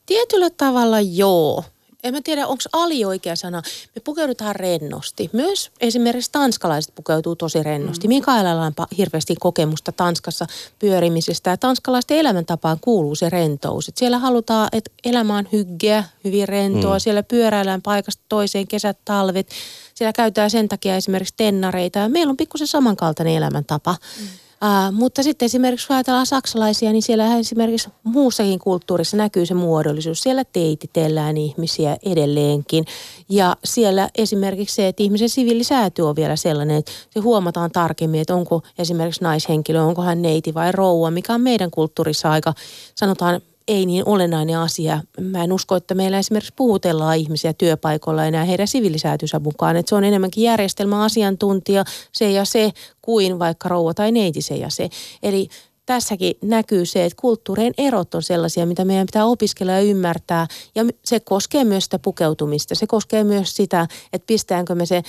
Tietyllä 0.06 0.50
tavalla 0.50 1.00
joo. 1.00 1.64
En 2.02 2.14
mä 2.14 2.20
tiedä, 2.24 2.46
onko 2.46 2.62
ali 2.72 3.04
oikea 3.04 3.36
sana. 3.36 3.62
Me 3.94 4.02
pukeudutaan 4.04 4.56
rennosti. 4.56 5.30
Myös 5.32 5.70
esimerkiksi 5.80 6.32
tanskalaiset 6.32 6.94
pukeutuu 6.94 7.36
tosi 7.36 7.62
rennosti. 7.62 8.08
Mm. 8.08 8.14
Mikaelalla 8.14 8.66
on 8.66 8.72
hirveästi 8.98 9.34
kokemusta 9.40 9.92
Tanskassa 9.92 10.46
pyörimisestä. 10.78 11.50
Ja 11.50 11.56
tanskalaisten 11.56 12.18
elämäntapaan 12.18 12.78
kuuluu 12.80 13.14
se 13.14 13.30
rentous. 13.30 13.88
Et 13.88 13.96
siellä 13.96 14.18
halutaan, 14.18 14.68
että 14.72 14.90
elämä 15.04 15.36
on 15.36 15.48
hyggeä, 15.52 16.04
hyvin 16.24 16.48
rentoa. 16.48 16.94
Mm. 16.94 17.00
Siellä 17.00 17.22
pyöräillään 17.22 17.82
paikasta 17.82 18.22
toiseen, 18.28 18.66
kesät, 18.66 18.98
talvet. 19.04 19.48
Siellä 19.94 20.12
käytetään 20.12 20.50
sen 20.50 20.68
takia 20.68 20.96
esimerkiksi 20.96 21.34
tennareita. 21.36 21.98
Ja 21.98 22.08
meillä 22.08 22.30
on 22.30 22.36
pikkusen 22.36 22.66
samankaltainen 22.66 23.34
elämäntapa. 23.34 23.96
Mm. 24.20 24.26
Uh, 24.62 24.92
mutta 24.92 25.22
sitten 25.22 25.46
esimerkiksi 25.46 25.86
kun 25.86 25.96
ajatellaan 25.96 26.26
saksalaisia, 26.26 26.92
niin 26.92 27.02
siellä 27.02 27.36
esimerkiksi 27.36 27.88
muussakin 28.02 28.58
kulttuurissa 28.58 29.16
näkyy 29.16 29.46
se 29.46 29.54
muodollisuus. 29.54 30.20
Siellä 30.20 30.44
teititellään 30.44 31.36
ihmisiä 31.36 31.96
edelleenkin. 32.04 32.84
Ja 33.28 33.56
siellä 33.64 34.08
esimerkiksi 34.14 34.74
se, 34.74 34.88
että 34.88 35.02
ihmisen 35.02 35.28
siviilisääty 35.28 36.02
on 36.02 36.16
vielä 36.16 36.36
sellainen, 36.36 36.76
että 36.76 36.92
se 37.10 37.20
huomataan 37.20 37.70
tarkemmin, 37.70 38.20
että 38.20 38.34
onko 38.34 38.62
esimerkiksi 38.78 39.24
naishenkilö, 39.24 39.82
onko 39.82 40.02
hän 40.02 40.22
neiti 40.22 40.54
vai 40.54 40.72
rouva, 40.72 41.10
mikä 41.10 41.34
on 41.34 41.40
meidän 41.40 41.70
kulttuurissa 41.70 42.30
aika, 42.30 42.54
sanotaan, 42.94 43.40
ei 43.68 43.86
niin 43.86 44.08
olennainen 44.08 44.58
asia. 44.58 45.00
Mä 45.20 45.44
en 45.44 45.52
usko, 45.52 45.76
että 45.76 45.94
meillä 45.94 46.18
esimerkiksi 46.18 46.52
puhutellaan 46.56 47.16
ihmisiä 47.16 47.52
työpaikoilla 47.52 48.24
enää 48.24 48.44
heidän 48.44 48.68
sivilisäätynsä 48.68 49.38
mukaan. 49.38 49.76
Että 49.76 49.88
se 49.88 49.94
on 49.94 50.04
enemmänkin 50.04 50.44
järjestelmäasiantuntija 50.44 51.84
se 52.12 52.30
ja 52.30 52.44
se 52.44 52.70
kuin 53.02 53.38
vaikka 53.38 53.68
rouva 53.68 53.94
tai 53.94 54.12
neiti 54.12 54.42
se 54.42 54.54
ja 54.56 54.70
se. 54.70 54.88
Eli 55.22 55.48
tässäkin 55.86 56.34
näkyy 56.42 56.86
se, 56.86 57.04
että 57.04 57.20
kulttuurien 57.20 57.74
erot 57.78 58.14
on 58.14 58.22
sellaisia, 58.22 58.66
mitä 58.66 58.84
meidän 58.84 59.06
pitää 59.06 59.26
opiskella 59.26 59.72
ja 59.72 59.80
ymmärtää. 59.80 60.46
Ja 60.74 60.84
se 61.04 61.20
koskee 61.20 61.64
myös 61.64 61.84
sitä 61.84 61.98
pukeutumista. 61.98 62.74
Se 62.74 62.86
koskee 62.86 63.24
myös 63.24 63.56
sitä, 63.56 63.86
että 64.12 64.26
pistäänkö 64.26 64.74
me 64.74 64.86
se 64.86 65.02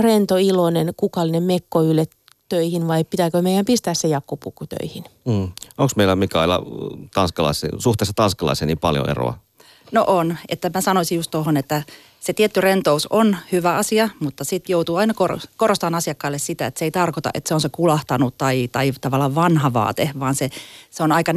rento, 0.00 0.36
iloinen, 0.36 0.92
kukallinen 0.96 1.42
mekko 1.42 1.82
ylle 1.82 2.04
töihin 2.52 2.88
vai 2.88 3.04
pitääkö 3.04 3.42
meidän 3.42 3.64
pistää 3.64 3.94
se 3.94 4.08
jakkupuku 4.08 4.66
töihin. 4.66 5.04
Mm. 5.24 5.52
Onko 5.78 5.92
meillä 5.96 6.16
Mikaela 6.16 6.62
tanskalaisen, 7.14 7.70
suhteessa 7.78 8.12
tanskalaiseen 8.16 8.66
niin 8.66 8.78
paljon 8.78 9.10
eroa? 9.10 9.38
No 9.92 10.04
on, 10.06 10.36
että 10.48 10.70
mä 10.74 10.80
sanoisin 10.80 11.16
just 11.16 11.30
tuohon, 11.30 11.56
että 11.56 11.82
se 12.20 12.32
tietty 12.32 12.60
rentous 12.60 13.06
on 13.06 13.36
hyvä 13.52 13.76
asia, 13.76 14.08
mutta 14.20 14.44
sitten 14.44 14.72
joutuu 14.72 14.96
aina 14.96 15.14
kor- 15.14 15.38
korostamaan 15.56 15.94
asiakkaille 15.94 16.38
sitä, 16.38 16.66
että 16.66 16.78
se 16.78 16.84
ei 16.84 16.90
tarkoita, 16.90 17.30
että 17.34 17.48
se 17.48 17.54
on 17.54 17.60
se 17.60 17.68
kulahtanut 17.68 18.38
tai, 18.38 18.68
tai 18.72 18.92
tavallaan 19.00 19.34
vanha 19.34 19.72
vaate, 19.72 20.10
vaan 20.20 20.34
se, 20.34 20.50
se 20.90 21.02
on 21.02 21.12
aika 21.12 21.32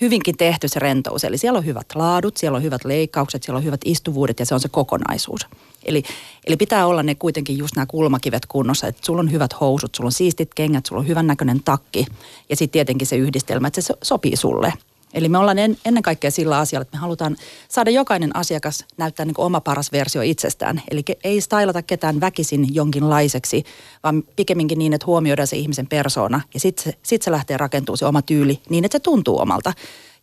hyvinkin 0.00 0.36
tehty 0.36 0.68
se 0.68 0.80
rentous. 0.80 1.24
Eli 1.24 1.38
siellä 1.38 1.58
on 1.58 1.66
hyvät 1.66 1.86
laadut, 1.94 2.36
siellä 2.36 2.56
on 2.56 2.62
hyvät 2.62 2.84
leikkaukset, 2.84 3.42
siellä 3.42 3.58
on 3.58 3.64
hyvät 3.64 3.80
istuvuudet 3.84 4.40
ja 4.40 4.46
se 4.46 4.54
on 4.54 4.60
se 4.60 4.68
kokonaisuus. 4.68 5.46
Eli, 5.84 6.02
eli 6.46 6.56
pitää 6.56 6.86
olla 6.86 7.02
ne 7.02 7.14
kuitenkin 7.14 7.58
just 7.58 7.76
nämä 7.76 7.86
kulmakivet 7.86 8.46
kunnossa, 8.46 8.86
että 8.86 9.06
sulla 9.06 9.20
on 9.20 9.32
hyvät 9.32 9.60
housut, 9.60 9.94
sulla 9.94 10.08
on 10.08 10.12
siistit 10.12 10.54
kengät, 10.54 10.86
sulla 10.86 11.00
on 11.00 11.08
hyvän 11.08 11.26
näköinen 11.26 11.62
takki 11.64 12.06
ja 12.50 12.56
sitten 12.56 12.72
tietenkin 12.72 13.06
se 13.06 13.16
yhdistelmä, 13.16 13.68
että 13.68 13.80
se 13.80 13.86
so- 13.86 13.98
sopii 14.02 14.36
sulle. 14.36 14.72
Eli 15.14 15.28
me 15.28 15.38
ollaan 15.38 15.58
en, 15.58 15.78
ennen 15.84 16.02
kaikkea 16.02 16.30
sillä 16.30 16.58
asialla, 16.58 16.82
että 16.82 16.96
me 16.96 17.00
halutaan 17.00 17.36
saada 17.68 17.90
jokainen 17.90 18.36
asiakas 18.36 18.84
näyttää 18.96 19.26
niin 19.26 19.34
kuin 19.34 19.46
oma 19.46 19.60
paras 19.60 19.92
versio 19.92 20.22
itsestään. 20.22 20.82
Eli 20.90 21.02
ei 21.24 21.40
stylata 21.40 21.82
ketään 21.82 22.20
väkisin 22.20 22.74
jonkinlaiseksi, 22.74 23.64
vaan 24.02 24.22
pikemminkin 24.36 24.78
niin, 24.78 24.92
että 24.92 25.06
huomioidaan 25.06 25.46
se 25.46 25.56
ihmisen 25.56 25.86
persoona 25.86 26.40
ja 26.54 26.60
sitten 26.60 26.84
se, 26.84 26.98
sit 27.02 27.22
se 27.22 27.30
lähtee 27.30 27.56
rakentumaan 27.56 27.98
se 27.98 28.06
oma 28.06 28.22
tyyli 28.22 28.60
niin, 28.68 28.84
että 28.84 28.98
se 28.98 29.02
tuntuu 29.02 29.38
omalta. 29.38 29.72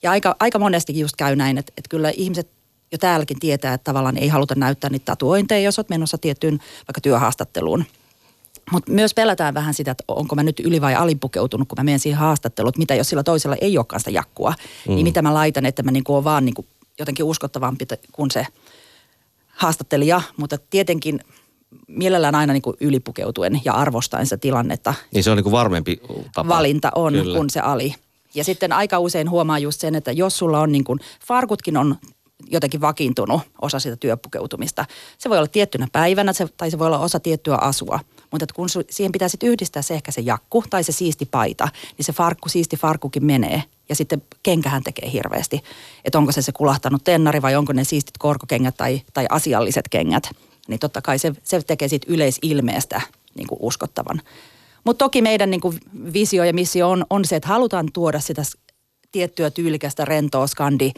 Ja 0.03 0.11
aika, 0.11 0.35
aika 0.39 0.59
monestikin 0.59 1.01
just 1.01 1.15
käy 1.15 1.35
näin, 1.35 1.57
että, 1.57 1.73
että 1.77 1.89
kyllä 1.89 2.11
ihmiset 2.15 2.49
jo 2.91 2.97
täälläkin 2.97 3.39
tietää, 3.39 3.73
että 3.73 3.83
tavallaan 3.83 4.17
ei 4.17 4.27
haluta 4.27 4.55
näyttää 4.55 4.89
niitä 4.89 5.05
tatuointeja, 5.05 5.61
jos 5.61 5.79
olet 5.79 5.89
menossa 5.89 6.17
tiettyyn 6.17 6.59
vaikka 6.87 7.01
työhaastatteluun. 7.01 7.85
Mutta 8.71 8.91
myös 8.91 9.13
pelätään 9.13 9.53
vähän 9.53 9.73
sitä, 9.73 9.91
että 9.91 10.03
onko 10.07 10.35
mä 10.35 10.43
nyt 10.43 10.59
yli- 10.59 10.81
vai 10.81 10.95
alipukeutunut, 10.95 11.67
kun 11.67 11.75
mä 11.79 11.83
menen 11.83 11.99
siihen 11.99 12.19
haastatteluun, 12.19 12.69
että 12.69 12.79
mitä 12.79 12.95
jos 12.95 13.09
sillä 13.09 13.23
toisella 13.23 13.55
ei 13.61 13.77
olekaan 13.77 13.99
sitä 13.99 14.11
jakkua. 14.11 14.53
Mm. 14.87 14.95
Niin 14.95 15.03
mitä 15.03 15.21
mä 15.21 15.33
laitan, 15.33 15.65
että 15.65 15.83
mä 15.83 15.91
niinku 15.91 16.13
oon 16.13 16.23
vaan 16.23 16.45
niinku 16.45 16.65
jotenkin 16.99 17.25
uskottavampi 17.25 17.85
kuin 18.11 18.31
se 18.31 18.47
haastattelija. 19.47 20.21
Mutta 20.37 20.57
tietenkin 20.69 21.19
mielellään 21.87 22.35
aina 22.35 22.53
niinku 22.53 22.75
ylipukeutuen 22.79 23.61
ja 23.65 23.73
arvostaen 23.73 24.25
sitä 24.25 24.37
tilannetta. 24.37 24.93
Niin 25.13 25.23
se 25.23 25.31
on 25.31 25.37
niin 25.37 25.43
kuin 25.43 25.51
varmempi 25.51 26.01
tapa. 26.33 26.49
Valinta 26.49 26.91
on 26.95 27.13
Kyllä. 27.13 27.37
kuin 27.37 27.49
se 27.49 27.59
ali. 27.59 27.95
Ja 28.35 28.43
sitten 28.43 28.71
aika 28.71 28.99
usein 28.99 29.29
huomaa 29.29 29.59
just 29.59 29.81
sen, 29.81 29.95
että 29.95 30.11
jos 30.11 30.37
sulla 30.37 30.59
on 30.59 30.71
niin 30.71 30.83
kuin, 30.83 30.99
farkutkin 31.27 31.77
on 31.77 31.95
jotenkin 32.49 32.81
vakiintunut 32.81 33.41
osa 33.61 33.79
sitä 33.79 33.95
työpukeutumista. 33.95 34.85
Se 35.17 35.29
voi 35.29 35.37
olla 35.37 35.47
tiettynä 35.47 35.87
päivänä 35.91 36.33
se, 36.33 36.47
tai 36.57 36.71
se 36.71 36.79
voi 36.79 36.87
olla 36.87 36.99
osa 36.99 37.19
tiettyä 37.19 37.55
asua. 37.55 37.99
Mutta 38.31 38.43
että 38.43 38.55
kun 38.55 38.69
su, 38.69 38.81
siihen 38.89 39.11
pitää 39.11 39.27
sitten 39.27 39.49
yhdistää 39.49 39.81
se 39.81 39.93
ehkä 39.93 40.11
se 40.11 40.21
jakku 40.21 40.63
tai 40.69 40.83
se 40.83 40.91
siisti 40.91 41.25
paita, 41.25 41.67
niin 41.97 42.05
se 42.05 42.13
farkku, 42.13 42.49
siisti 42.49 42.77
farkkukin 42.77 43.25
menee. 43.25 43.63
Ja 43.89 43.95
sitten 43.95 44.21
kenkähän 44.43 44.83
tekee 44.83 45.11
hirveästi. 45.11 45.63
Että 46.05 46.17
onko 46.17 46.31
se 46.31 46.41
se 46.41 46.51
kulahtanut 46.51 47.03
tennari 47.03 47.41
vai 47.41 47.55
onko 47.55 47.73
ne 47.73 47.83
siistit 47.83 48.17
korkokengät 48.17 48.77
tai, 48.77 49.01
tai 49.13 49.25
asialliset 49.29 49.89
kengät. 49.89 50.29
Niin 50.67 50.79
totta 50.79 51.01
kai 51.01 51.19
se, 51.19 51.33
se 51.43 51.61
tekee 51.61 51.87
siitä 51.87 52.07
yleisilmeestä 52.09 53.01
niin 53.35 53.47
kuin 53.47 53.59
uskottavan. 53.61 54.21
Mutta 54.83 55.05
toki 55.05 55.21
meidän 55.21 55.49
niin 55.51 55.61
kuin 55.61 55.79
visio 56.13 56.43
ja 56.43 56.53
missio 56.53 56.89
on, 56.89 57.05
on 57.09 57.25
se, 57.25 57.35
että 57.35 57.49
halutaan 57.49 57.87
tuoda 57.93 58.19
sitä 58.19 58.43
tiettyä 59.11 59.49
tyylikästä 59.49 60.05
rentoa 60.05 60.47
skandi 60.47 60.91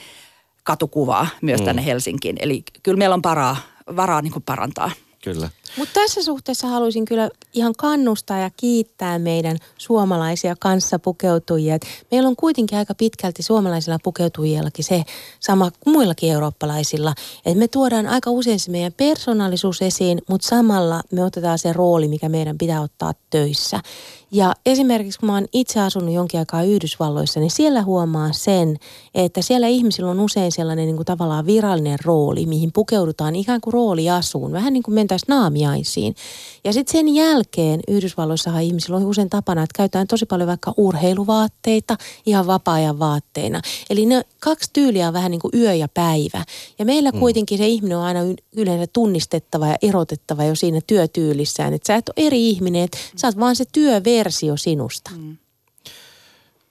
katukuvaa 0.67 1.27
myös 1.41 1.61
tänne 1.61 1.85
Helsinkiin. 1.85 2.35
Eli 2.39 2.63
kyllä 2.83 2.97
meillä 2.97 3.13
on 3.13 3.21
paraa, 3.21 3.57
varaa 3.95 4.21
niin 4.21 4.33
kuin 4.33 4.43
parantaa. 4.43 4.91
Kyllä. 5.23 5.49
Mutta 5.77 5.93
tässä 5.93 6.23
suhteessa 6.23 6.67
haluaisin 6.67 7.05
kyllä 7.05 7.29
ihan 7.53 7.73
kannustaa 7.77 8.39
ja 8.39 8.49
kiittää 8.57 9.19
meidän 9.19 9.57
suomalaisia 9.77 10.55
kanssapukeutujia. 10.59 11.77
Meillä 12.11 12.29
on 12.29 12.35
kuitenkin 12.35 12.77
aika 12.77 12.95
pitkälti 12.95 13.43
suomalaisilla 13.43 13.99
pukeutujillakin 14.03 14.85
se 14.85 15.03
sama 15.39 15.71
kuin 15.83 15.93
muillakin 15.93 16.31
eurooppalaisilla. 16.31 17.13
Että 17.45 17.59
me 17.59 17.67
tuodaan 17.67 18.07
aika 18.07 18.31
usein 18.31 18.59
se 18.59 18.71
meidän 18.71 18.93
persoonallisuus 18.93 19.81
esiin, 19.81 20.21
mutta 20.29 20.47
samalla 20.47 21.01
me 21.11 21.23
otetaan 21.23 21.59
se 21.59 21.73
rooli, 21.73 22.07
mikä 22.07 22.29
meidän 22.29 22.57
pitää 22.57 22.81
ottaa 22.81 23.13
töissä. 23.29 23.79
Ja 24.31 24.53
esimerkiksi 24.65 25.19
kun 25.19 25.27
mä 25.27 25.33
oon 25.33 25.45
itse 25.53 25.79
asunut 25.79 26.13
jonkin 26.13 26.39
aikaa 26.39 26.63
Yhdysvalloissa, 26.63 27.39
niin 27.39 27.51
siellä 27.51 27.81
huomaa 27.81 28.33
sen, 28.33 28.77
että 29.15 29.41
siellä 29.41 29.67
ihmisillä 29.67 30.11
on 30.11 30.19
usein 30.19 30.51
sellainen 30.51 30.85
niin 30.85 30.95
kuin 30.95 31.05
tavallaan 31.05 31.45
virallinen 31.45 31.99
rooli, 32.05 32.45
mihin 32.45 32.71
pukeudutaan 32.73 33.35
ikään 33.35 33.61
kuin 33.61 33.73
rooliasuun, 33.73 34.51
vähän 34.51 34.73
niin 34.73 34.83
kuin 34.83 34.95
mentäisiin 34.95 35.29
naamiaisiin. 35.57 36.15
Ja 36.63 36.73
sitten 36.73 36.91
sen 36.91 37.15
jälkeen 37.15 37.79
Yhdysvalloissahan 37.87 38.63
ihmisillä 38.63 38.97
on 38.97 39.05
usein 39.05 39.29
tapana, 39.29 39.63
että 39.63 39.77
käytetään 39.77 40.07
tosi 40.07 40.25
paljon 40.25 40.47
vaikka 40.47 40.73
urheiluvaatteita 40.77 41.97
ihan 42.25 42.47
vapaa-ajan 42.47 42.99
vaatteina. 42.99 43.61
Eli 43.89 44.05
ne 44.05 44.21
kaksi 44.39 44.69
tyyliä 44.73 45.07
on 45.07 45.13
vähän 45.13 45.31
niin 45.31 45.41
kuin 45.41 45.51
yö 45.55 45.73
ja 45.73 45.87
päivä. 45.87 46.45
Ja 46.79 46.85
meillä 46.85 47.11
mm. 47.11 47.19
kuitenkin 47.19 47.57
se 47.57 47.67
ihminen 47.67 47.97
on 47.97 48.03
aina 48.03 48.19
yleensä 48.55 48.87
tunnistettava 48.93 49.67
ja 49.67 49.75
erotettava 49.81 50.43
jo 50.43 50.55
siinä 50.55 50.81
työtyylissään. 50.87 51.73
Että 51.73 51.87
sä 51.87 51.95
et 51.95 52.09
ole 52.09 52.27
eri 52.27 52.49
ihminen, 52.49 52.83
että 52.83 52.97
sä 53.15 53.27
oot 53.27 53.39
vaan 53.39 53.55
se 53.55 53.65
työversio 53.71 54.57
sinusta. 54.57 55.11
Mm. 55.17 55.37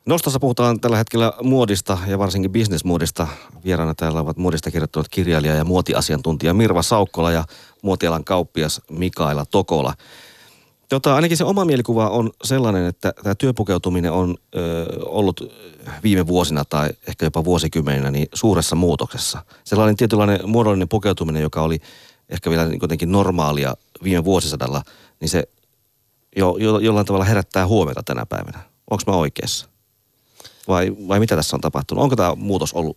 Nostossa 0.07 0.41
puhutaan 0.41 0.81
tällä 0.81 0.97
hetkellä 0.97 1.33
muodista 1.43 1.99
ja 2.07 2.19
varsinkin 2.19 2.53
bisnesmuodista. 2.53 3.27
Vieraana 3.65 3.95
täällä 3.95 4.21
ovat 4.21 4.37
muodista 4.37 4.71
kirjoittanut 4.71 5.09
kirjailija 5.09 5.55
ja 5.55 5.65
muotiasiantuntija 5.65 6.55
Mirva 6.55 6.83
Saukkola 6.83 7.33
ja 7.33 7.45
muotialan 7.83 8.25
kauppias 8.25 8.81
Mikaela 8.91 9.47
Tokola. 9.47 9.95
Tota, 10.89 11.15
ainakin 11.15 11.37
se 11.37 11.45
oma 11.45 11.65
mielikuva 11.65 12.09
on 12.09 12.31
sellainen, 12.45 12.87
että 12.87 13.13
tämä 13.23 13.35
työpukeutuminen 13.35 14.13
on 14.13 14.35
ö, 14.57 14.87
ollut 15.05 15.53
viime 16.03 16.27
vuosina 16.27 16.65
tai 16.65 16.91
ehkä 17.09 17.27
jopa 17.27 17.45
vuosikymmeninä 17.45 18.11
niin 18.11 18.29
suuressa 18.35 18.77
muutoksessa. 18.77 19.45
Sellainen 19.65 19.97
tietynlainen 19.97 20.41
muodollinen 20.45 20.89
pukeutuminen, 20.89 21.43
joka 21.43 21.63
oli 21.63 21.79
ehkä 22.29 22.51
vielä 22.51 22.69
jotenkin 22.83 23.13
normaalia 23.13 23.77
viime 24.03 24.25
vuosisadalla, 24.25 24.83
niin 25.21 25.29
se 25.29 25.49
jo, 26.37 26.57
jo, 26.59 26.79
jollain 26.79 27.07
tavalla 27.07 27.25
herättää 27.25 27.67
huomiota 27.67 28.03
tänä 28.03 28.27
päivänä. 28.27 28.59
Onko 28.91 29.03
mä 29.07 29.13
oikeassa? 29.13 29.76
Vai, 30.69 30.97
vai 31.09 31.21
mitä 31.21 31.37
tässä 31.37 31.57
on 31.57 31.61
tapahtunut? 31.61 32.05
Onko 32.05 32.17
tämä 32.17 32.35
muutos 32.35 32.73
ollut 32.73 32.97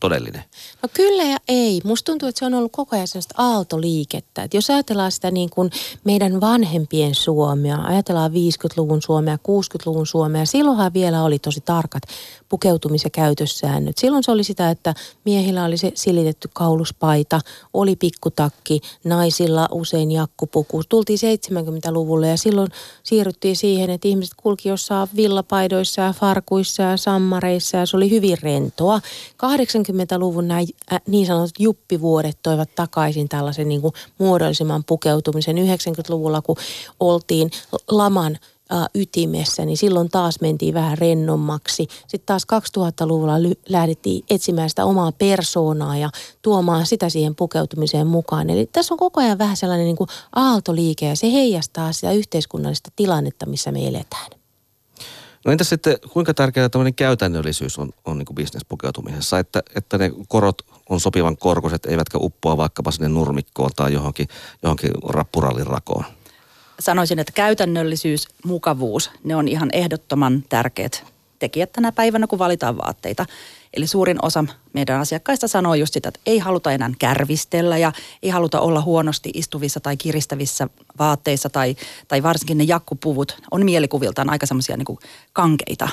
todellinen? 0.00 0.44
No 0.82 0.88
kyllä 0.94 1.22
ja 1.22 1.36
ei. 1.48 1.80
Musta 1.84 2.12
tuntuu, 2.12 2.28
että 2.28 2.38
se 2.38 2.44
on 2.44 2.54
ollut 2.54 2.72
koko 2.72 2.96
ajan 2.96 3.08
sellaista 3.08 3.34
aaltoliikettä. 3.38 4.42
Että 4.42 4.56
jos 4.56 4.70
ajatellaan 4.70 5.12
sitä 5.12 5.30
niin 5.30 5.50
kuin 5.50 5.70
meidän 6.04 6.40
vanhempien 6.40 7.14
Suomea, 7.14 7.82
ajatellaan 7.84 8.30
50-luvun 8.30 9.02
Suomea, 9.02 9.36
60-luvun 9.36 10.06
Suomea, 10.06 10.46
silloinhan 10.46 10.94
vielä 10.94 11.22
oli 11.22 11.38
tosi 11.38 11.60
tarkat 11.60 12.02
pukeutumis- 12.48 13.04
ja 13.04 13.10
käytössäännöt. 13.10 13.98
Silloin 13.98 14.24
se 14.24 14.30
oli 14.30 14.44
sitä, 14.44 14.70
että 14.70 14.94
miehillä 15.24 15.64
oli 15.64 15.76
se 15.76 15.92
silitetty 15.94 16.48
kauluspaita, 16.54 17.40
oli 17.74 17.96
pikkutakki, 17.96 18.80
naisilla 19.04 19.68
usein 19.72 20.12
jakkupuku. 20.12 20.82
Tultiin 20.88 21.18
70-luvulle 21.18 22.28
ja 22.28 22.36
silloin 22.36 22.68
siirryttiin 23.02 23.56
siihen, 23.56 23.90
että 23.90 24.08
ihmiset 24.08 24.34
kulki 24.36 24.68
jossain 24.68 25.08
villapaidoissa 25.16 26.02
ja 26.02 26.12
farkuissa 26.12 26.82
ja 26.82 26.96
sammareissa 26.96 27.76
ja 27.76 27.86
se 27.86 27.96
oli 27.96 28.10
hyvin 28.10 28.38
rentoa. 28.42 29.00
80-luvun 29.32 30.48
nämä 30.48 30.60
äh, 30.92 31.00
niin 31.06 31.26
sanotut 31.26 31.58
juppivuodet 31.58 32.38
toivat 32.42 32.74
takaisin 32.74 33.28
tällaisen 33.28 33.68
niin 33.68 33.80
kuin 33.80 33.94
muodollisemman 34.18 34.84
pukeutumisen. 34.84 35.56
90-luvulla, 35.56 36.42
kun 36.42 36.56
oltiin 37.00 37.50
laman 37.90 38.38
ytimessä, 38.94 39.64
niin 39.64 39.76
silloin 39.76 40.08
taas 40.08 40.40
mentiin 40.40 40.74
vähän 40.74 40.98
rennommaksi. 40.98 41.88
Sitten 42.00 42.26
taas 42.26 42.46
2000-luvulla 42.78 43.34
lähdettiin 43.68 44.24
etsimään 44.30 44.68
sitä 44.68 44.84
omaa 44.84 45.12
persoonaa 45.12 45.96
ja 45.96 46.10
tuomaan 46.42 46.86
sitä 46.86 47.08
siihen 47.08 47.34
pukeutumiseen 47.34 48.06
mukaan. 48.06 48.50
Eli 48.50 48.68
tässä 48.72 48.94
on 48.94 48.98
koko 48.98 49.20
ajan 49.20 49.38
vähän 49.38 49.56
sellainen 49.56 49.86
niin 49.86 49.96
kuin 49.96 50.08
aaltoliike 50.34 51.06
ja 51.06 51.16
se 51.16 51.32
heijastaa 51.32 51.92
sitä 51.92 52.12
yhteiskunnallista 52.12 52.90
tilannetta, 52.96 53.46
missä 53.46 53.72
me 53.72 53.88
eletään. 53.88 54.30
No 55.44 55.52
entäs 55.52 55.68
sitten, 55.68 55.96
kuinka 56.12 56.34
tärkeää 56.34 56.68
tämmöinen 56.68 56.94
käytännöllisyys 56.94 57.78
on, 57.78 57.90
on 58.04 58.18
niin 58.18 58.34
bisnespukeutumisessa, 58.34 59.38
että, 59.38 59.62
että 59.74 59.98
ne 59.98 60.12
korot 60.28 60.62
on 60.88 61.00
sopivan 61.00 61.36
korkoiset, 61.36 61.86
eivätkä 61.86 62.18
uppoa 62.20 62.56
vaikkapa 62.56 62.90
sinne 62.90 63.08
nurmikkoon 63.08 63.70
tai 63.76 63.92
johonkin, 63.92 64.28
johonkin 64.62 64.90
rappurallin 65.08 65.66
rakoon? 65.66 66.04
Sanoisin, 66.80 67.18
että 67.18 67.32
käytännöllisyys, 67.32 68.28
mukavuus, 68.44 69.10
ne 69.24 69.36
on 69.36 69.48
ihan 69.48 69.68
ehdottoman 69.72 70.44
tärkeät 70.48 71.04
tekijät 71.38 71.72
tänä 71.72 71.92
päivänä, 71.92 72.26
kun 72.26 72.38
valitaan 72.38 72.78
vaatteita. 72.78 73.26
Eli 73.74 73.86
suurin 73.86 74.24
osa 74.24 74.44
meidän 74.72 75.00
asiakkaista 75.00 75.48
sanoo 75.48 75.74
just 75.74 75.94
sitä, 75.94 76.08
että 76.08 76.20
ei 76.26 76.38
haluta 76.38 76.72
enää 76.72 76.90
kärvistellä 76.98 77.78
ja 77.78 77.92
ei 78.22 78.30
haluta 78.30 78.60
olla 78.60 78.80
huonosti 78.80 79.30
istuvissa 79.34 79.80
tai 79.80 79.96
kiristävissä 79.96 80.68
vaatteissa 80.98 81.50
tai, 81.50 81.76
tai 82.08 82.22
varsinkin 82.22 82.58
ne 82.58 82.64
jakkupuvut 82.64 83.36
on 83.50 83.64
mielikuviltaan 83.64 84.30
aika 84.30 84.46
semmoisia 84.46 84.76
niin 84.76 84.98
kankeita. 85.32 85.88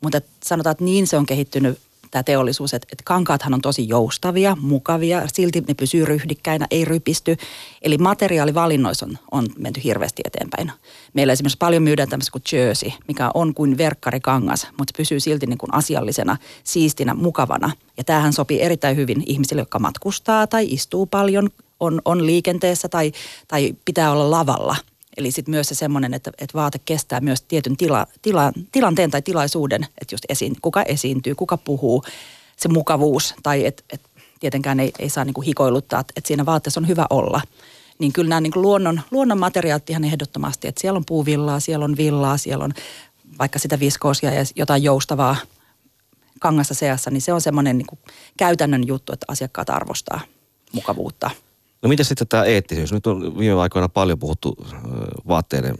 Mutta 0.00 0.20
sanotaan, 0.44 0.72
että 0.72 0.84
niin 0.84 1.06
se 1.06 1.16
on 1.16 1.26
kehittynyt 1.26 1.78
tämä 2.14 2.22
teollisuus, 2.22 2.74
että, 2.74 2.88
että 2.92 3.02
kankaathan 3.04 3.54
on 3.54 3.60
tosi 3.60 3.88
joustavia, 3.88 4.56
mukavia, 4.60 5.22
silti 5.32 5.60
ne 5.68 5.74
pysyy 5.74 6.04
ryhdikkäinä, 6.04 6.66
ei 6.70 6.84
rypisty. 6.84 7.36
Eli 7.82 7.98
materiaalivalinnoissa 7.98 9.06
on, 9.06 9.18
on 9.32 9.46
menty 9.58 9.80
hirveästi 9.84 10.22
eteenpäin. 10.24 10.72
Meillä 11.14 11.32
esimerkiksi 11.32 11.58
paljon 11.58 11.82
myydään 11.82 12.08
tämmöistä 12.08 12.32
kuin 12.32 12.42
jersey, 12.52 12.90
mikä 13.08 13.30
on 13.34 13.54
kuin 13.54 13.78
verkkarikangas, 13.78 14.66
mutta 14.78 14.94
pysyy 14.96 15.20
silti 15.20 15.46
niin 15.46 15.58
kuin 15.58 15.74
asiallisena, 15.74 16.36
siistinä, 16.64 17.14
mukavana. 17.14 17.70
Ja 17.96 18.04
tämähän 18.04 18.32
sopii 18.32 18.62
erittäin 18.62 18.96
hyvin 18.96 19.22
ihmisille, 19.26 19.62
jotka 19.62 19.78
matkustaa 19.78 20.46
tai 20.46 20.66
istuu 20.70 21.06
paljon, 21.06 21.50
on, 21.80 22.00
on 22.04 22.26
liikenteessä 22.26 22.88
tai, 22.88 23.12
tai 23.48 23.74
pitää 23.84 24.12
olla 24.12 24.30
lavalla– 24.30 24.76
Eli 25.16 25.30
sitten 25.30 25.52
myös 25.52 25.68
se 25.68 25.74
semmoinen, 25.74 26.14
että, 26.14 26.30
että 26.38 26.58
vaate 26.58 26.78
kestää 26.84 27.20
myös 27.20 27.42
tietyn 27.42 27.76
tila, 27.76 28.06
tila, 28.22 28.52
tilanteen 28.72 29.10
tai 29.10 29.22
tilaisuuden, 29.22 29.82
että 29.82 30.14
just 30.14 30.24
esiin, 30.28 30.56
kuka 30.62 30.82
esiintyy, 30.82 31.34
kuka 31.34 31.56
puhuu, 31.56 32.04
se 32.56 32.68
mukavuus 32.68 33.34
tai 33.42 33.66
että 33.66 33.82
et 33.92 34.00
tietenkään 34.40 34.80
ei, 34.80 34.92
ei 34.98 35.08
saa 35.08 35.24
niinku 35.24 35.40
hikoiluttaa, 35.40 36.00
että, 36.00 36.12
että 36.16 36.28
siinä 36.28 36.46
vaatteessa 36.46 36.80
on 36.80 36.88
hyvä 36.88 37.06
olla. 37.10 37.40
Niin 37.98 38.12
kyllä 38.12 38.28
nämä 38.28 38.40
niinku 38.40 38.62
luonnon, 38.62 39.00
luonnon 39.10 39.38
materiaalit 39.38 39.90
ihan 39.90 40.04
ehdottomasti, 40.04 40.68
että 40.68 40.80
siellä 40.80 40.96
on 40.96 41.04
puuvillaa, 41.06 41.60
siellä 41.60 41.84
on 41.84 41.96
villaa, 41.96 42.36
siellä 42.36 42.64
on 42.64 42.74
vaikka 43.38 43.58
sitä 43.58 43.80
viskoosia 43.80 44.34
ja 44.34 44.44
jotain 44.56 44.82
joustavaa 44.82 45.36
kangassa 46.40 46.74
seassa, 46.74 47.10
niin 47.10 47.22
se 47.22 47.32
on 47.32 47.40
semmoinen 47.40 47.78
niinku 47.78 47.98
käytännön 48.36 48.86
juttu, 48.86 49.12
että 49.12 49.26
asiakkaat 49.28 49.70
arvostaa 49.70 50.20
mukavuutta. 50.72 51.30
No 51.84 51.88
miten 51.88 52.06
sitten 52.06 52.28
tämä 52.28 52.44
eettisyys? 52.44 52.92
Nyt 52.92 53.06
on 53.06 53.38
viime 53.38 53.60
aikoina 53.60 53.88
paljon 53.88 54.18
puhuttu 54.18 54.56
vaatteiden, 55.28 55.74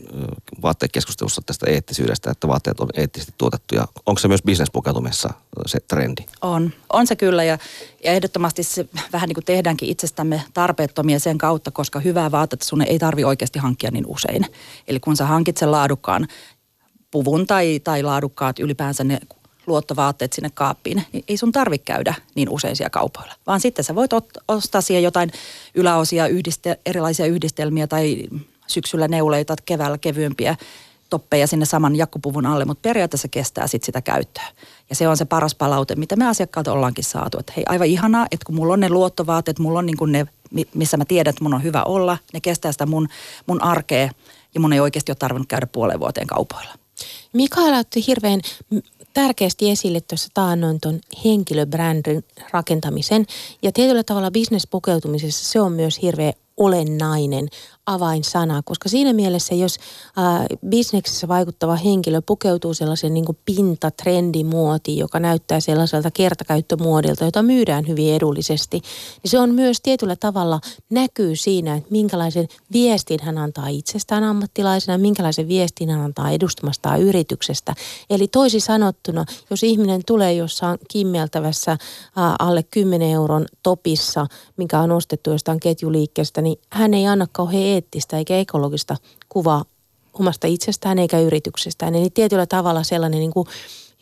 vaatteekeskustelussa 0.63 1.43
tästä 1.47 1.71
eettisyydestä, 1.71 2.31
että 2.31 2.49
vaatteet 2.49 2.81
on 2.81 2.89
eettisesti 2.95 3.35
tuotettuja. 3.39 3.89
Onko 4.07 4.19
se 4.19 4.29
myös 4.29 4.43
bisnespukeutumisessa 4.43 5.35
se 5.67 5.79
trendi? 5.81 6.23
On. 6.43 6.73
On 6.93 7.07
se 7.07 7.17
kyllä 7.17 7.45
ja, 7.45 7.59
ja 8.05 8.13
ehdottomasti 8.13 8.63
se 8.63 8.89
vähän 9.13 9.29
niin 9.29 9.35
kuin 9.35 9.45
tehdäänkin 9.45 9.89
itsestämme 9.89 10.43
tarpeettomia 10.55 11.19
sen 11.19 11.39
kautta, 11.39 11.71
koska 11.71 12.01
hyvää 12.01 12.31
vaatetta 12.31 12.67
sun 12.67 12.83
ei 12.83 12.99
tarvi 12.99 13.25
oikeasti 13.25 13.59
hankkia 13.59 13.91
niin 13.91 14.07
usein. 14.07 14.47
Eli 14.89 15.01
kun 15.01 15.17
sä 15.17 15.27
hankit 15.27 15.57
sen 15.57 15.71
laadukkaan 15.71 16.29
puvun 17.11 17.47
tai, 17.47 17.81
tai 17.85 18.03
laadukkaat 18.03 18.59
ylipäänsä 18.59 19.05
ne 19.05 19.21
luottovaatteet 19.67 20.33
sinne 20.33 20.51
kaappiin, 20.55 21.03
niin 21.13 21.25
ei 21.29 21.37
sun 21.37 21.53
tarvi 21.53 21.79
käydä 21.79 22.15
niin 22.35 22.49
usein 22.49 22.77
siellä 22.77 22.91
kaupoilla. 22.91 23.35
Vaan 23.47 23.61
sitten 23.61 23.85
sä 23.85 23.95
voit 23.95 24.13
ot- 24.13 24.43
ostaa 24.49 24.81
siihen 24.81 25.03
jotain 25.03 25.31
yläosia, 25.75 26.27
yhdiste- 26.27 26.81
erilaisia 26.87 27.27
yhdistelmiä 27.27 27.87
tai 27.87 28.23
syksyllä 28.67 29.09
neuleita, 29.09 29.57
keväällä 29.65 29.99
kevyempiä 29.99 30.57
toppeja 31.11 31.47
sinne 31.47 31.67
saman 31.67 31.97
jakkupuvun 31.97 32.47
alle, 32.47 32.65
mutta 32.65 32.89
periaatteessa 32.89 33.29
kestää 33.29 33.67
sitten 33.67 33.87
sitä 33.87 34.01
käyttöä. 34.01 34.45
Ja 34.91 34.97
se 34.97 35.09
on 35.09 35.17
se 35.17 35.25
paras 35.25 35.55
palaute, 35.55 35.97
mitä 35.97 36.17
me 36.17 36.29
asiakkaalta 36.29 36.73
ollaankin 36.73 37.05
saatu. 37.05 37.39
Että 37.39 37.53
hei, 37.57 37.65
aivan 37.69 37.87
ihanaa, 37.87 38.27
että 38.31 38.47
kun 38.47 38.55
mulla 38.55 38.73
on 38.73 38.81
ne 38.81 38.89
luottovaatteet, 38.89 39.59
mulla 39.59 39.79
on 39.79 39.87
niin 39.87 39.97
kuin 39.97 40.13
ne, 40.13 40.27
missä 40.75 40.97
mä 40.97 41.05
tiedän, 41.05 41.31
että 41.31 41.45
mun 41.45 41.55
on 41.55 41.63
hyvä 41.63 41.83
olla, 41.83 42.19
ne 42.33 42.41
kestää 42.41 42.73
sitä 42.73 42.87
mun, 42.87 43.09
mun 43.47 43.63
arkea 43.63 44.11
ja 44.55 44.61
mun 44.61 44.73
ei 44.73 44.81
oikeasti 44.81 45.13
ole 45.13 45.17
tarvinnut 45.17 45.49
käydä 45.49 45.67
puoleen 45.67 46.01
vuoteen 46.01 46.27
kaupoilla. 46.27 46.75
Mikaela 47.33 47.79
otti 47.79 48.07
hirveän 48.07 48.41
tärkeästi 49.15 49.71
esille 49.71 50.01
tuossa 50.01 50.29
taannoin 50.35 50.81
tuon 50.81 51.01
henkilöbrändin 51.25 52.25
rakentamisen. 52.53 53.27
Ja 53.63 53.73
tietyllä 53.73 54.03
tavalla 54.03 54.31
bisnespukeutumisessa 54.31 55.53
se 55.53 55.61
on 55.61 55.73
myös 55.73 56.03
hirveän 56.03 56.33
olennainen 56.57 57.49
avainsana, 57.87 58.63
koska 58.65 58.89
siinä 58.89 59.13
mielessä, 59.13 59.55
jos 59.55 59.79
ää, 60.17 60.47
bisneksessä 60.69 61.29
vaikuttava 61.29 61.77
henkilö 61.77 62.21
pukeutuu 62.27 62.75
sellaisen 62.75 63.15
niin 63.15 63.25
pintatrendimuotiin, 63.45 64.99
joka 64.99 65.21
näyttää 65.21 65.61
sellaiselta 65.61 66.11
kertakäyttömuodilta, 66.11 67.25
jota 67.25 67.43
myydään 67.43 67.89
hyvin 67.89 68.15
edullisesti, 68.15 68.81
niin 69.23 69.31
se 69.31 69.39
on 69.39 69.55
myös 69.55 69.81
tietyllä 69.83 70.17
tavalla 70.17 70.61
näkyy 70.91 71.37
siinä, 71.37 71.75
että 71.75 71.91
minkälaisen 71.91 72.49
viestin 72.73 73.21
hän 73.23 73.39
antaa 73.39 73.69
itsestään 73.69 74.25
ammattilaisena, 74.25 74.99
minkälaisen 74.99 75.49
viestin 75.49 75.91
hän 75.91 76.01
antaa 76.01 76.31
edustamastaan 76.31 77.01
yrityksestä. 77.01 77.75
Eli 78.11 78.29
toisi 78.29 78.61
sanottuna, 78.61 79.25
jos 79.51 79.63
ihminen 79.63 80.01
tulee 80.07 80.35
jossain 80.35 80.79
kimmeltävässä 80.91 81.77
ää, 82.17 82.37
alle 82.39 82.63
10 82.63 83.11
euron 83.11 83.47
topissa, 83.63 84.27
mikä 84.57 84.81
on 84.81 84.93
ostettu 84.93 85.31
jostain 85.31 85.61
ketjuliikkeestä, 85.61 86.43
niin 86.43 86.59
hän 86.71 86.95
ei 86.95 87.07
anna 87.07 87.27
kauhean 87.33 87.74
eettistä 87.75 88.19
eikä 88.19 88.39
ekologista 88.39 88.97
kuvaa 89.29 89.65
omasta 90.13 90.47
itsestään 90.47 90.99
eikä 90.99 91.21
yrityksestään. 91.21 91.95
Eli 91.95 92.11
tietyllä 92.11 92.47
tavalla 92.47 92.83
sellainen 92.83 93.21
niin 93.21 93.33
kuin 93.33 93.47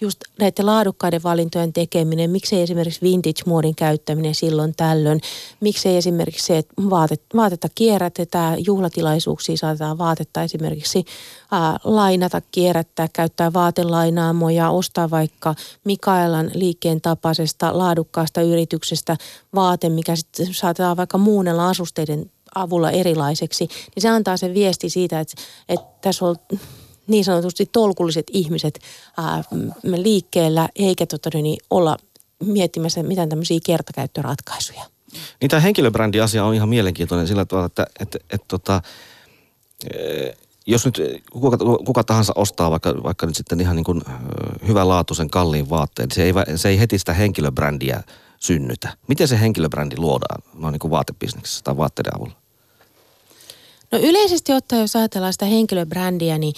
just 0.02 0.20
näiden 0.38 0.66
laadukkaiden 0.66 1.22
valintojen 1.22 1.72
tekeminen, 1.72 2.30
miksei 2.30 2.62
esimerkiksi 2.62 3.02
vintage-muodin 3.02 3.74
käyttäminen 3.74 4.34
silloin 4.34 4.74
tällöin, 4.76 5.20
miksei 5.60 5.96
esimerkiksi 5.96 6.46
se, 6.46 6.58
että 6.58 6.74
vaate, 6.90 7.16
vaatetta 7.36 7.68
kierrätetään, 7.74 8.64
juhlatilaisuuksia 8.66 9.56
saatetaan 9.56 9.98
vaatetta 9.98 10.42
esimerkiksi 10.42 11.04
ää, 11.52 11.78
lainata, 11.84 12.42
kierrättää, 12.50 13.08
käyttää 13.12 13.52
vaatelainaamoja, 13.52 14.70
ostaa 14.70 15.10
vaikka 15.10 15.54
Mikaelan 15.84 16.50
liikkeen 16.54 17.00
tapaisesta 17.00 17.78
laadukkaasta 17.78 18.42
yrityksestä 18.42 19.16
vaate, 19.54 19.88
mikä 19.88 20.16
sitten 20.16 20.54
saatetaan 20.54 20.96
vaikka 20.96 21.18
muunnella 21.18 21.68
asusteiden 21.68 22.30
avulla 22.54 22.90
erilaiseksi, 22.90 23.66
niin 23.66 24.02
se 24.02 24.08
antaa 24.08 24.36
sen 24.36 24.54
viesti 24.54 24.88
siitä, 24.88 25.20
että, 25.20 25.42
että 25.68 25.86
tässä 26.00 26.24
on 26.24 26.36
niin 27.06 27.24
sanotusti 27.24 27.66
tolkulliset 27.66 28.26
ihmiset 28.32 28.78
ää, 29.16 29.44
liikkeellä, 29.82 30.68
eikä 30.76 31.06
tota, 31.06 31.30
niin 31.42 31.58
olla 31.70 31.96
miettimässä 32.44 33.02
mitään 33.02 33.28
tämmöisiä 33.28 33.60
kertakäyttöratkaisuja. 33.66 34.82
Niin 35.40 35.50
tämä 35.50 35.60
henkilöbrändi-asia 35.60 36.44
on 36.44 36.54
ihan 36.54 36.68
mielenkiintoinen 36.68 37.28
sillä 37.28 37.44
tavalla, 37.44 37.66
että, 37.66 37.86
että, 38.00 38.18
että, 38.18 38.34
että 38.34 38.46
tota, 38.48 38.82
jos 40.66 40.84
nyt 40.84 41.00
kuka, 41.32 41.58
kuka 41.84 42.04
tahansa 42.04 42.32
ostaa 42.36 42.70
vaikka, 42.70 42.94
vaikka 43.02 43.26
nyt 43.26 43.36
sitten 43.36 43.60
ihan 43.60 43.76
niin 43.76 43.84
kuin 43.84 44.02
hyvänlaatuisen 44.66 45.30
kalliin 45.30 45.70
vaatteen, 45.70 46.10
se 46.10 46.22
ei, 46.22 46.32
se 46.56 46.68
ei 46.68 46.78
heti 46.78 46.98
sitä 46.98 47.12
henkilöbrändiä 47.12 48.02
synnytä. 48.38 48.96
Miten 49.08 49.28
se 49.28 49.40
henkilöbrändi 49.40 49.96
luodaan 49.98 50.42
noin 50.54 50.72
niin 50.72 50.80
kuin 50.80 50.90
vaatebisneksessä 50.90 51.64
tai 51.64 51.76
vaatteiden 51.76 52.16
avulla? 52.16 52.41
No 53.92 53.98
yleisesti 53.98 54.52
ottaen, 54.52 54.80
jos 54.80 54.96
ajatellaan 54.96 55.32
sitä 55.32 55.46
henkilöbrändiä, 55.46 56.38
niin 56.38 56.54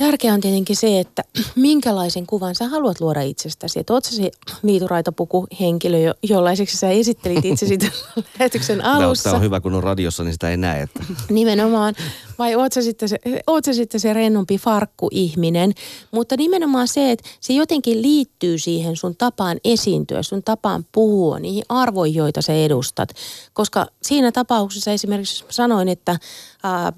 Tärkeää 0.00 0.34
on 0.34 0.40
tietenkin 0.40 0.76
se, 0.76 1.00
että 1.00 1.24
minkälaisen 1.56 2.26
kuvan 2.26 2.54
sä 2.54 2.68
haluat 2.68 3.00
luoda 3.00 3.20
itsestäsi. 3.20 3.80
Että 3.80 3.92
oot 3.92 4.04
se 4.04 4.30
viituraitapuku 4.66 5.46
henkilö, 5.60 6.14
jollaiseksi 6.22 6.76
sä 6.76 6.90
esittelit 6.90 7.44
itsesi 7.44 7.78
lähetyksen 8.38 8.84
alussa. 8.84 9.22
Tämä 9.22 9.36
on 9.36 9.42
hyvä, 9.42 9.60
kun 9.60 9.74
on 9.74 9.82
radiossa, 9.82 10.24
niin 10.24 10.32
sitä 10.32 10.50
ei 10.50 10.56
näe. 10.56 10.82
Että. 10.82 11.04
Nimenomaan. 11.30 11.94
Vai 12.38 12.54
oot 12.54 12.72
sä, 12.72 12.82
sitten 12.82 13.08
se, 13.08 13.18
oot 13.46 13.64
sä 13.64 13.72
sitten 13.72 14.00
se 14.00 14.12
rennompi 14.12 14.58
farkkuihminen. 14.58 15.72
Mutta 16.10 16.36
nimenomaan 16.36 16.88
se, 16.88 17.10
että 17.10 17.28
se 17.40 17.52
jotenkin 17.52 18.02
liittyy 18.02 18.58
siihen 18.58 18.96
sun 18.96 19.16
tapaan 19.16 19.58
esiintyä, 19.64 20.22
sun 20.22 20.42
tapaan 20.42 20.86
puhua, 20.92 21.38
niihin 21.38 21.64
arvoihin, 21.68 22.18
joita 22.18 22.42
sä 22.42 22.52
edustat. 22.52 23.08
Koska 23.52 23.86
siinä 24.02 24.32
tapauksessa 24.32 24.92
esimerkiksi 24.92 25.44
sanoin, 25.48 25.88
että... 25.88 26.18
Ää, 26.62 26.92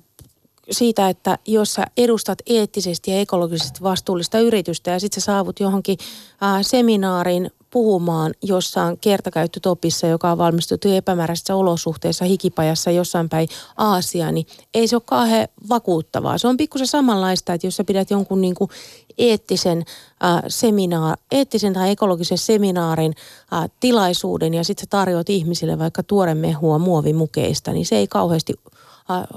siitä, 0.71 1.09
että 1.09 1.39
jos 1.47 1.75
sä 1.75 1.85
edustat 1.97 2.39
eettisesti 2.47 3.11
ja 3.11 3.21
ekologisesti 3.21 3.83
vastuullista 3.83 4.39
yritystä 4.39 4.91
ja 4.91 5.01
sitten 5.01 5.21
sä 5.21 5.25
saavut 5.25 5.61
johonkin 5.61 5.99
ää, 6.41 6.63
seminaarin 6.63 7.51
puhumaan 7.71 8.35
jossain 8.43 8.99
kertakäyttötopissa, 8.99 10.07
joka 10.07 10.33
on 10.33 10.39
valmistettu 10.39 10.89
epämääräisissä 10.89 11.57
olosuhteissa 11.57 12.25
hikipajassa 12.25 12.91
jossain 12.91 13.29
päin 13.29 13.49
Aasia, 13.77 14.33
niin 14.33 14.47
ei 14.75 14.89
se 14.89 14.97
ole 14.97 15.03
kauhean 15.07 15.49
vakuuttavaa. 15.69 16.39
Se 16.39 16.49
on 16.49 16.57
pikkusen 16.57 16.87
samanlaista, 16.87 17.55
että 17.55 17.67
jos 17.67 17.77
sä 17.77 17.85
pidät 17.85 18.11
jonkun 18.11 18.41
niin 18.41 18.55
kuin 18.55 18.71
eettisen, 19.19 19.85
ää, 20.21 20.43
seminaar, 20.49 21.19
eettisen 21.33 21.73
tai 21.73 21.91
ekologisen 21.91 22.39
seminaarin 22.39 23.15
ää, 23.51 23.69
tilaisuuden 23.81 24.55
ja 24.55 24.65
sitten 24.65 24.83
sä 24.83 24.87
tarjoat 24.91 25.31
ihmisille 25.31 25.79
vaikka 25.79 26.03
tuoremehua 26.03 26.79
muovimukeista, 26.79 27.73
niin 27.73 27.87
se 27.87 27.97
ei 27.97 28.07
kauheasti 28.07 28.55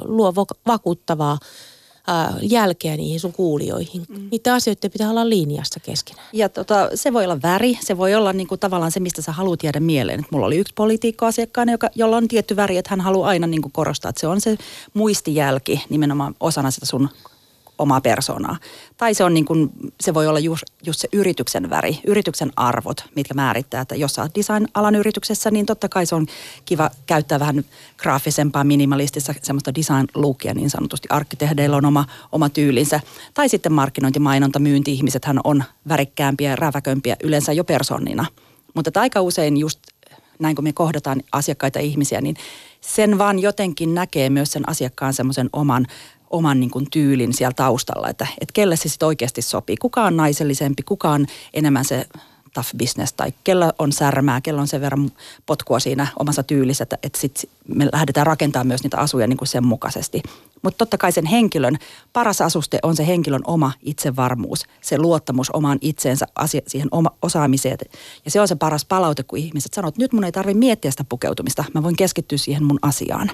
luo 0.03 0.33
vakuuttavaa 0.67 1.38
jälkeä 2.41 2.97
niihin 2.97 3.19
sun 3.19 3.33
kuulijoihin. 3.33 4.05
Mm. 4.09 4.27
Niiden 4.31 4.53
asioiden 4.53 4.91
pitää 4.91 5.09
olla 5.09 5.29
linjassa 5.29 5.79
keskenään. 5.79 6.27
Ja 6.33 6.49
tota, 6.49 6.89
se 6.95 7.13
voi 7.13 7.23
olla 7.23 7.41
väri, 7.41 7.77
se 7.81 7.97
voi 7.97 8.15
olla 8.15 8.33
niinku 8.33 8.57
tavallaan 8.57 8.91
se, 8.91 8.99
mistä 8.99 9.21
sä 9.21 9.31
haluat 9.31 9.63
jäädä 9.63 9.79
mieleen. 9.79 10.19
Et 10.19 10.31
mulla 10.31 10.45
oli 10.45 10.57
yksi 10.57 10.73
poliitikko-asiakkaana, 10.73 11.71
joka, 11.71 11.89
jolla 11.95 12.17
on 12.17 12.27
tietty 12.27 12.55
väri, 12.55 12.77
että 12.77 12.89
hän 12.89 13.01
haluaa 13.01 13.29
aina 13.29 13.47
niinku 13.47 13.69
korostaa, 13.73 14.09
että 14.09 14.19
se 14.19 14.27
on 14.27 14.41
se 14.41 14.57
muistijälki 14.93 15.83
nimenomaan 15.89 16.35
osana 16.39 16.71
sitä 16.71 16.85
sun 16.85 17.09
omaa 17.77 18.01
persoonaa. 18.01 18.57
Tai 18.97 19.13
se, 19.13 19.23
on 19.23 19.33
niin 19.33 19.45
kuin, 19.45 19.69
se 20.01 20.13
voi 20.13 20.27
olla 20.27 20.39
just, 20.39 20.63
just 20.85 20.99
se 20.99 21.07
yrityksen 21.13 21.69
väri, 21.69 21.99
yrityksen 22.07 22.51
arvot, 22.55 23.05
mitkä 23.15 23.33
määrittää, 23.33 23.81
että 23.81 23.95
jos 23.95 24.19
olet 24.19 24.35
design-alan 24.35 24.95
yrityksessä, 24.95 25.51
niin 25.51 25.65
totta 25.65 25.89
kai 25.89 26.05
se 26.05 26.15
on 26.15 26.27
kiva 26.65 26.89
käyttää 27.05 27.39
vähän 27.39 27.63
graafisempaa, 27.97 28.63
minimalistista 28.63 29.33
semmoista 29.41 29.75
design-lookia 29.75 30.53
niin 30.53 30.69
sanotusti. 30.69 31.07
Arkkitehdeillä 31.11 31.77
on 31.77 31.85
oma, 31.85 32.05
oma 32.31 32.49
tyylinsä. 32.49 32.99
Tai 33.33 33.49
sitten 33.49 33.73
markkinointi, 33.73 34.19
mainonta, 34.19 34.59
myynti, 34.59 34.91
ihmisethän 34.91 35.39
on 35.43 35.63
värikkäämpiä 35.88 36.55
räväkömpiä 36.55 37.15
yleensä 37.23 37.53
jo 37.53 37.63
personnina. 37.63 38.25
Mutta 38.73 39.01
aika 39.01 39.21
usein 39.21 39.57
just 39.57 39.79
näin 40.39 40.55
kun 40.55 40.63
me 40.63 40.73
kohdataan 40.73 41.21
asiakkaita 41.31 41.79
ihmisiä, 41.79 42.21
niin 42.21 42.35
sen 42.81 43.17
vaan 43.17 43.39
jotenkin 43.39 43.95
näkee 43.95 44.29
myös 44.29 44.51
sen 44.51 44.69
asiakkaan 44.69 45.13
semmoisen 45.13 45.49
oman 45.53 45.88
oman 46.36 46.60
niin 46.60 46.69
kuin, 46.71 46.88
tyylin 46.91 47.34
siellä 47.34 47.54
taustalla, 47.54 48.10
että, 48.10 48.28
että 48.41 48.54
kelle 48.54 48.76
se 48.76 48.89
sitten 48.89 49.08
oikeasti 49.08 49.41
sopii. 49.41 49.78
Kuka 49.78 50.04
on 50.04 50.17
naisellisempi, 50.17 50.84
kuka 50.84 51.10
on 51.10 51.26
enemmän 51.54 51.86
se 51.86 52.08
tough 52.56 52.69
business 52.78 53.13
tai 53.13 53.34
kello 53.43 53.71
on 53.80 53.91
särmää, 53.91 54.41
kello 54.41 54.62
on 54.62 54.67
sen 54.67 54.82
verran 54.82 55.12
potkua 55.45 55.80
siinä 55.80 56.08
omassa 56.19 56.43
tyylissä, 56.43 56.84
että, 56.84 56.98
että 57.04 57.19
sitten 57.19 57.50
me 57.67 57.89
lähdetään 57.93 58.28
rakentamaan 58.28 58.67
myös 58.67 58.84
niitä 58.84 58.98
asuja 58.98 59.28
niin 59.28 59.38
kuin 59.38 59.48
sen 59.48 59.65
mukaisesti. 59.65 60.24
Mutta 60.62 60.78
totta 60.78 60.98
kai 60.98 61.12
sen 61.12 61.26
henkilön 61.26 61.78
paras 62.13 62.41
asuste 62.41 62.80
on 62.84 62.95
se 62.95 63.08
henkilön 63.08 63.41
oma 63.48 63.71
itsevarmuus, 63.82 64.65
se 64.82 64.98
luottamus 64.98 65.50
omaan 65.50 65.78
itseensä, 65.82 66.26
asia, 66.36 66.62
siihen 66.67 66.88
oma 66.91 67.12
osaamiseen. 67.21 67.78
Ja 68.26 68.32
se 68.32 68.41
on 68.41 68.48
se 68.48 68.56
paras 68.56 68.86
palaute, 68.86 69.24
kun 69.24 69.39
ihmiset 69.39 69.74
sanoo, 69.74 69.89
että 69.89 70.02
nyt 70.02 70.13
mun 70.13 70.24
ei 70.24 70.32
tarvitse 70.32 70.60
miettiä 70.60 70.91
sitä 70.91 71.04
pukeutumista, 71.10 71.63
mä 71.74 71.84
voin 71.84 71.95
keskittyä 71.95 72.38
siihen 72.38 72.63
mun 72.63 72.80
asiaan. 72.82 73.32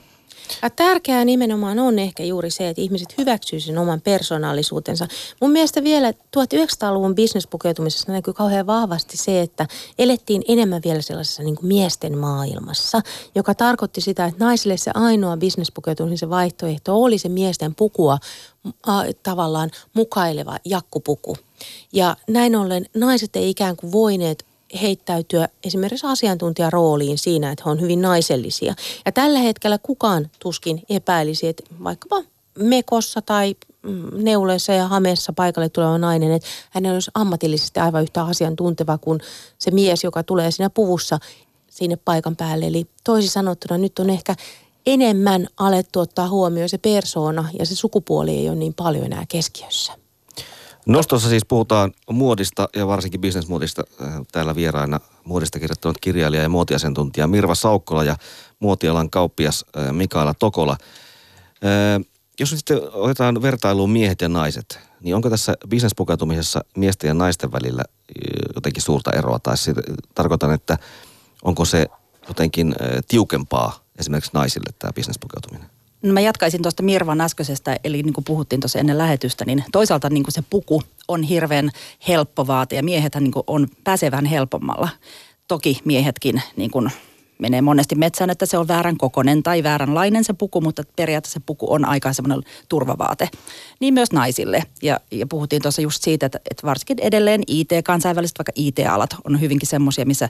Ja 0.61 0.69
tärkeää 0.69 1.25
nimenomaan 1.25 1.79
on 1.79 1.99
ehkä 1.99 2.23
juuri 2.23 2.49
se, 2.49 2.69
että 2.69 2.81
ihmiset 2.81 3.17
hyväksyvät 3.17 3.63
sen 3.63 3.77
oman 3.77 4.01
persoonallisuutensa. 4.01 5.07
Mun 5.41 5.51
mielestä 5.51 5.83
vielä 5.83 6.11
1900-luvun 6.11 7.15
bisnespukeutumisessa 7.15 8.11
näkyy 8.11 8.33
kauhean 8.33 8.67
vahvasti 8.67 9.17
se, 9.17 9.41
että 9.41 9.67
elettiin 9.99 10.41
enemmän 10.47 10.81
vielä 10.85 11.01
sellaisessa 11.01 11.43
niin 11.43 11.55
kuin 11.55 11.67
miesten 11.67 12.17
maailmassa, 12.17 13.01
joka 13.35 13.55
tarkoitti 13.55 14.01
sitä, 14.01 14.25
että 14.25 14.45
naisille 14.45 14.77
se 14.77 14.91
ainoa 14.93 15.37
bisnespukeutumisen 15.37 16.29
vaihtoehto 16.29 17.01
oli 17.01 17.17
se 17.17 17.29
miesten 17.29 17.75
pukua 17.75 18.17
tavallaan 19.23 19.71
mukaileva 19.93 20.57
jakkupuku. 20.65 21.37
Ja 21.93 22.15
näin 22.29 22.55
ollen 22.55 22.85
naiset 22.95 23.35
ei 23.35 23.49
ikään 23.49 23.75
kuin 23.75 23.91
voineet 23.91 24.45
heittäytyä 24.81 25.47
esimerkiksi 25.63 26.07
asiantuntijarooliin 26.07 27.17
siinä, 27.17 27.51
että 27.51 27.63
he 27.65 27.71
on 27.71 27.81
hyvin 27.81 28.01
naisellisia. 28.01 28.73
Ja 29.05 29.11
tällä 29.11 29.39
hetkellä 29.39 29.77
kukaan 29.77 30.29
tuskin 30.39 30.81
epäilisi, 30.89 31.47
että 31.47 31.63
vaikkapa 31.83 32.23
mekossa 32.59 33.21
tai 33.21 33.55
mm, 33.81 34.09
neuleessa 34.13 34.73
ja 34.73 34.87
hameessa 34.87 35.33
paikalle 35.33 35.69
tuleva 35.69 35.97
nainen, 35.97 36.31
että 36.31 36.47
hän 36.69 36.85
olisi 36.85 37.11
ammatillisesti 37.13 37.79
aivan 37.79 38.03
yhtä 38.03 38.23
asiantunteva 38.23 38.97
kuin 38.97 39.19
se 39.57 39.71
mies, 39.71 40.03
joka 40.03 40.23
tulee 40.23 40.51
siinä 40.51 40.69
puvussa 40.69 41.19
sinne 41.69 41.95
paikan 41.95 42.35
päälle. 42.35 42.65
Eli 42.65 42.85
toisin 43.03 43.31
sanottuna 43.31 43.77
nyt 43.77 43.99
on 43.99 44.09
ehkä 44.09 44.35
enemmän 44.85 45.47
alettu 45.57 45.99
ottaa 45.99 46.29
huomioon 46.29 46.69
se 46.69 46.77
persoona 46.77 47.49
ja 47.59 47.65
se 47.65 47.75
sukupuoli 47.75 48.31
ei 48.31 48.49
ole 48.49 48.55
niin 48.55 48.73
paljon 48.73 49.05
enää 49.05 49.25
keskiössä. 49.29 50.00
Nostossa 50.85 51.29
siis 51.29 51.45
puhutaan 51.45 51.91
muodista 52.09 52.69
ja 52.75 52.87
varsinkin 52.87 53.21
bisnesmuodista. 53.21 53.83
Äh, 54.01 54.13
täällä 54.31 54.55
vieraina 54.55 54.99
muodista 55.23 55.59
kirjoittanut 55.59 55.97
kirjailija 56.01 56.43
ja 56.43 56.49
muotiasiantuntija 56.49 57.27
Mirva 57.27 57.55
Saukkola 57.55 58.03
ja 58.03 58.15
muotialan 58.59 59.09
kauppias 59.09 59.65
äh, 59.77 59.93
Mikaela 59.93 60.33
Tokola. 60.33 60.77
Äh, 60.79 62.05
jos 62.39 62.51
nyt 62.51 62.57
sitten 62.57 62.79
otetaan 62.93 63.41
vertailuun 63.41 63.89
miehet 63.89 64.21
ja 64.21 64.29
naiset, 64.29 64.79
niin 65.01 65.15
onko 65.15 65.29
tässä 65.29 65.53
bisnespukeutumisessa 65.69 66.63
miesten 66.77 67.07
ja 67.07 67.13
naisten 67.13 67.51
välillä 67.51 67.83
jotenkin 68.55 68.83
suurta 68.83 69.11
eroa? 69.11 69.39
Tai 69.39 69.55
tarkoitan, 70.15 70.53
että 70.53 70.77
onko 71.43 71.65
se 71.65 71.87
jotenkin 72.27 72.75
tiukempaa 73.07 73.83
esimerkiksi 73.99 74.31
naisille 74.33 74.73
tämä 74.79 74.93
bisnespukeutuminen? 74.93 75.80
No 76.01 76.13
mä 76.13 76.21
jatkaisin 76.21 76.61
tuosta 76.61 76.83
Mirvan 76.83 77.21
äskeisestä, 77.21 77.77
eli 77.83 78.03
niin 78.03 78.13
kuin 78.13 78.25
puhuttiin 78.25 78.59
tuossa 78.59 78.79
ennen 78.79 78.97
lähetystä, 78.97 79.45
niin 79.45 79.63
toisaalta 79.71 80.09
niin 80.09 80.23
kuin 80.23 80.33
se 80.33 80.43
puku 80.49 80.83
on 81.07 81.23
hirveän 81.23 81.69
helppo 82.07 82.47
vaate 82.47 82.75
ja 82.75 82.83
miehethän 82.83 83.23
niin 83.23 83.31
kuin 83.31 83.43
on 83.47 83.67
pääsevän 83.83 84.25
helpommalla. 84.25 84.89
Toki 85.47 85.79
miehetkin 85.85 86.41
niin 86.55 86.71
kuin 86.71 86.91
menee 87.41 87.61
monesti 87.61 87.95
metsään, 87.95 88.29
että 88.29 88.45
se 88.45 88.57
on 88.57 88.67
väärän 88.67 88.97
kokonen 88.97 89.43
tai 89.43 89.63
vääränlainen 89.63 90.23
se 90.23 90.33
puku, 90.33 90.61
mutta 90.61 90.83
periaatteessa 90.95 91.39
se 91.39 91.43
puku 91.45 91.73
on 91.73 91.85
aika 91.85 92.13
semmoinen 92.13 92.43
turvavaate. 92.69 93.29
Niin 93.79 93.93
myös 93.93 94.11
naisille. 94.11 94.63
Ja, 94.81 94.99
ja 95.11 95.27
puhuttiin 95.27 95.61
tuossa 95.61 95.81
just 95.81 96.03
siitä, 96.03 96.25
että, 96.25 96.39
että 96.51 96.67
varsinkin 96.67 96.99
edelleen 96.99 97.41
IT, 97.47 97.69
kansainväliset 97.83 98.39
vaikka 98.39 98.51
IT-alat 98.55 99.15
on 99.23 99.41
hyvinkin 99.41 99.69
semmoisia, 99.69 100.05
missä, 100.05 100.29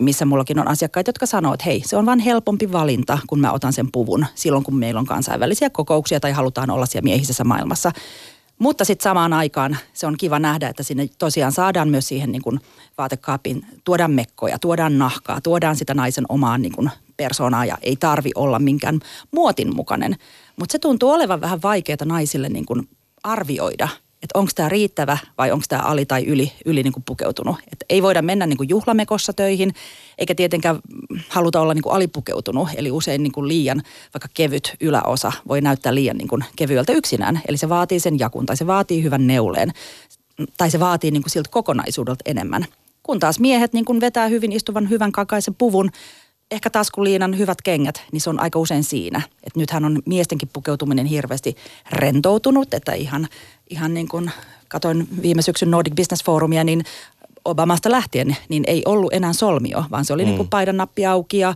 missä 0.00 0.24
mullakin 0.24 0.58
on 0.58 0.68
asiakkaita, 0.68 1.08
jotka 1.08 1.26
sanoo, 1.26 1.54
että 1.54 1.64
hei, 1.64 1.82
se 1.86 1.96
on 1.96 2.06
vain 2.06 2.18
helpompi 2.18 2.72
valinta, 2.72 3.18
kun 3.26 3.40
mä 3.40 3.52
otan 3.52 3.72
sen 3.72 3.92
puvun 3.92 4.26
silloin, 4.34 4.64
kun 4.64 4.76
meillä 4.76 5.00
on 5.00 5.06
kansainvälisiä 5.06 5.70
kokouksia 5.70 6.20
tai 6.20 6.32
halutaan 6.32 6.70
olla 6.70 6.86
siellä 6.86 7.04
miehisessä 7.04 7.44
maailmassa. 7.44 7.92
Mutta 8.58 8.84
sitten 8.84 9.04
samaan 9.04 9.32
aikaan 9.32 9.76
se 9.92 10.06
on 10.06 10.16
kiva 10.16 10.38
nähdä, 10.38 10.68
että 10.68 10.82
sinne 10.82 11.08
tosiaan 11.18 11.52
saadaan 11.52 11.88
myös 11.88 12.08
siihen 12.08 12.32
niin 12.32 12.42
kuin 12.42 12.60
vaatekaapin, 12.98 13.66
tuodaan 13.84 14.10
mekkoja, 14.10 14.58
tuodaan 14.58 14.98
nahkaa, 14.98 15.40
tuodaan 15.40 15.76
sitä 15.76 15.94
naisen 15.94 16.24
omaan 16.28 16.62
niin 16.62 16.72
kuin 16.72 16.90
persoonaa 17.16 17.64
ja 17.64 17.78
ei 17.82 17.96
tarvi 17.96 18.30
olla 18.34 18.58
minkään 18.58 19.00
muotin 19.30 19.76
mukainen. 19.76 20.16
Mutta 20.56 20.72
se 20.72 20.78
tuntuu 20.78 21.10
olevan 21.10 21.40
vähän 21.40 21.62
vaikeaa 21.62 22.04
naisille 22.04 22.48
niin 22.48 22.66
kuin 22.66 22.88
arvioida– 23.22 23.88
että 24.24 24.38
onko 24.38 24.50
tämä 24.54 24.68
riittävä 24.68 25.18
vai 25.38 25.50
onko 25.50 25.64
tämä 25.68 25.82
ali 25.82 26.06
tai 26.06 26.24
yli, 26.24 26.52
yli 26.64 26.82
niin 26.82 26.92
kuin 26.92 27.02
pukeutunut. 27.06 27.56
Et 27.72 27.84
ei 27.88 28.02
voida 28.02 28.22
mennä 28.22 28.46
niin 28.46 28.56
kuin 28.56 28.68
juhlamekossa 28.68 29.32
töihin, 29.32 29.74
eikä 30.18 30.34
tietenkään 30.34 30.78
haluta 31.28 31.60
olla 31.60 31.74
niin 31.74 31.82
kuin 31.82 31.94
alipukeutunut. 31.94 32.68
Eli 32.76 32.90
usein 32.90 33.22
niin 33.22 33.32
kuin 33.32 33.48
liian 33.48 33.82
vaikka 34.14 34.28
kevyt 34.34 34.74
yläosa 34.80 35.32
voi 35.48 35.60
näyttää 35.60 35.94
liian 35.94 36.16
niin 36.16 36.28
kuin 36.28 36.44
kevyeltä 36.56 36.92
yksinään. 36.92 37.40
Eli 37.48 37.56
se 37.56 37.68
vaatii 37.68 38.00
sen 38.00 38.18
jakun 38.18 38.46
tai 38.46 38.56
se 38.56 38.66
vaatii 38.66 39.02
hyvän 39.02 39.26
neuleen 39.26 39.72
tai 40.58 40.70
se 40.70 40.80
vaatii 40.80 41.10
niin 41.10 41.22
kuin 41.22 41.30
siltä 41.30 41.50
kokonaisuudelta 41.52 42.22
enemmän. 42.26 42.66
Kun 43.02 43.20
taas 43.20 43.40
miehet 43.40 43.72
niin 43.72 43.84
kuin 43.84 44.00
vetää 44.00 44.28
hyvin 44.28 44.52
istuvan 44.52 44.90
hyvän 44.90 45.12
kakaisen 45.12 45.54
puvun, 45.54 45.90
ehkä 46.50 46.70
taskuliinan 46.70 47.38
hyvät 47.38 47.62
kengät, 47.62 48.02
niin 48.12 48.20
se 48.20 48.30
on 48.30 48.40
aika 48.40 48.58
usein 48.58 48.84
siinä. 48.84 49.22
Että 49.44 49.60
nythän 49.60 49.84
on 49.84 50.02
miestenkin 50.06 50.48
pukeutuminen 50.52 51.06
hirveästi 51.06 51.56
rentoutunut, 51.90 52.74
että 52.74 52.92
ihan, 52.92 53.28
ihan 53.74 53.94
niin 53.94 54.08
kuin 54.08 54.30
katoin 54.68 55.08
viime 55.22 55.42
syksyn 55.42 55.70
Nordic 55.70 55.94
Business 55.94 56.24
Forumia, 56.24 56.64
niin 56.64 56.84
Obamasta 57.44 57.90
lähtien, 57.90 58.36
niin 58.48 58.64
ei 58.66 58.82
ollut 58.84 59.12
enää 59.12 59.32
solmio, 59.32 59.84
vaan 59.90 60.04
se 60.04 60.12
oli 60.12 60.22
mm. 60.22 60.26
niin 60.26 60.36
kuin 60.36 60.48
paidan 60.48 60.76
nappi 60.76 61.06
auki 61.06 61.38
ja 61.38 61.54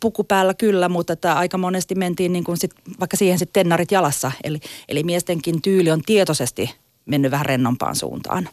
puku 0.00 0.24
päällä 0.24 0.54
kyllä, 0.54 0.88
mutta 0.88 1.12
että 1.12 1.34
aika 1.34 1.58
monesti 1.58 1.94
mentiin 1.94 2.32
niin 2.32 2.44
kuin 2.44 2.56
sit, 2.56 2.70
vaikka 3.00 3.16
siihen 3.16 3.38
sitten 3.38 3.62
tennarit 3.62 3.92
jalassa. 3.92 4.32
Eli, 4.44 4.60
eli 4.88 5.02
miestenkin 5.02 5.62
tyyli 5.62 5.90
on 5.90 6.02
tietoisesti 6.02 6.74
mennyt 7.06 7.30
vähän 7.30 7.46
rennompaan 7.46 7.96
suuntaan. 7.96 8.48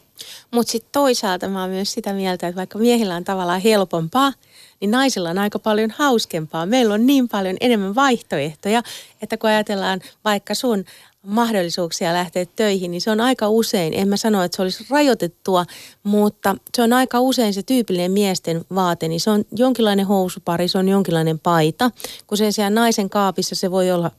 Mutta 0.50 0.72
sitten 0.72 0.92
toisaalta 0.92 1.48
mä 1.48 1.60
oon 1.60 1.70
myös 1.70 1.92
sitä 1.92 2.12
mieltä, 2.12 2.48
että 2.48 2.56
vaikka 2.56 2.78
miehillä 2.78 3.16
on 3.16 3.24
tavallaan 3.24 3.60
helpompaa, 3.60 4.32
niin 4.80 4.90
naisilla 4.90 5.30
on 5.30 5.38
aika 5.38 5.58
paljon 5.58 5.90
hauskempaa. 5.90 6.66
Meillä 6.66 6.94
on 6.94 7.06
niin 7.06 7.28
paljon 7.28 7.56
enemmän 7.60 7.94
vaihtoehtoja, 7.94 8.82
että 9.22 9.36
kun 9.36 9.50
ajatellaan 9.50 10.00
vaikka 10.24 10.54
sun 10.54 10.84
mahdollisuuksia 11.26 12.12
lähteä 12.12 12.46
töihin, 12.56 12.90
niin 12.90 13.00
se 13.00 13.10
on 13.10 13.20
aika 13.20 13.48
usein, 13.48 13.94
en 13.94 14.08
mä 14.08 14.16
sano, 14.16 14.42
että 14.42 14.56
se 14.56 14.62
olisi 14.62 14.86
rajoitettua, 14.90 15.64
mutta 16.02 16.56
se 16.76 16.82
on 16.82 16.92
aika 16.92 17.20
usein 17.20 17.54
se 17.54 17.62
tyypillinen 17.62 18.12
miesten 18.12 18.64
vaate, 18.74 19.08
niin 19.08 19.20
se 19.20 19.30
on 19.30 19.44
jonkinlainen 19.52 20.06
housupari, 20.06 20.68
se 20.68 20.78
on 20.78 20.88
jonkinlainen 20.88 21.38
paita, 21.38 21.90
kun 22.26 22.38
sen 22.38 22.52
sijaan 22.52 22.74
naisen 22.74 23.10
kaapissa 23.10 23.54
se 23.54 23.70
voi 23.70 23.90
olla 23.90 24.10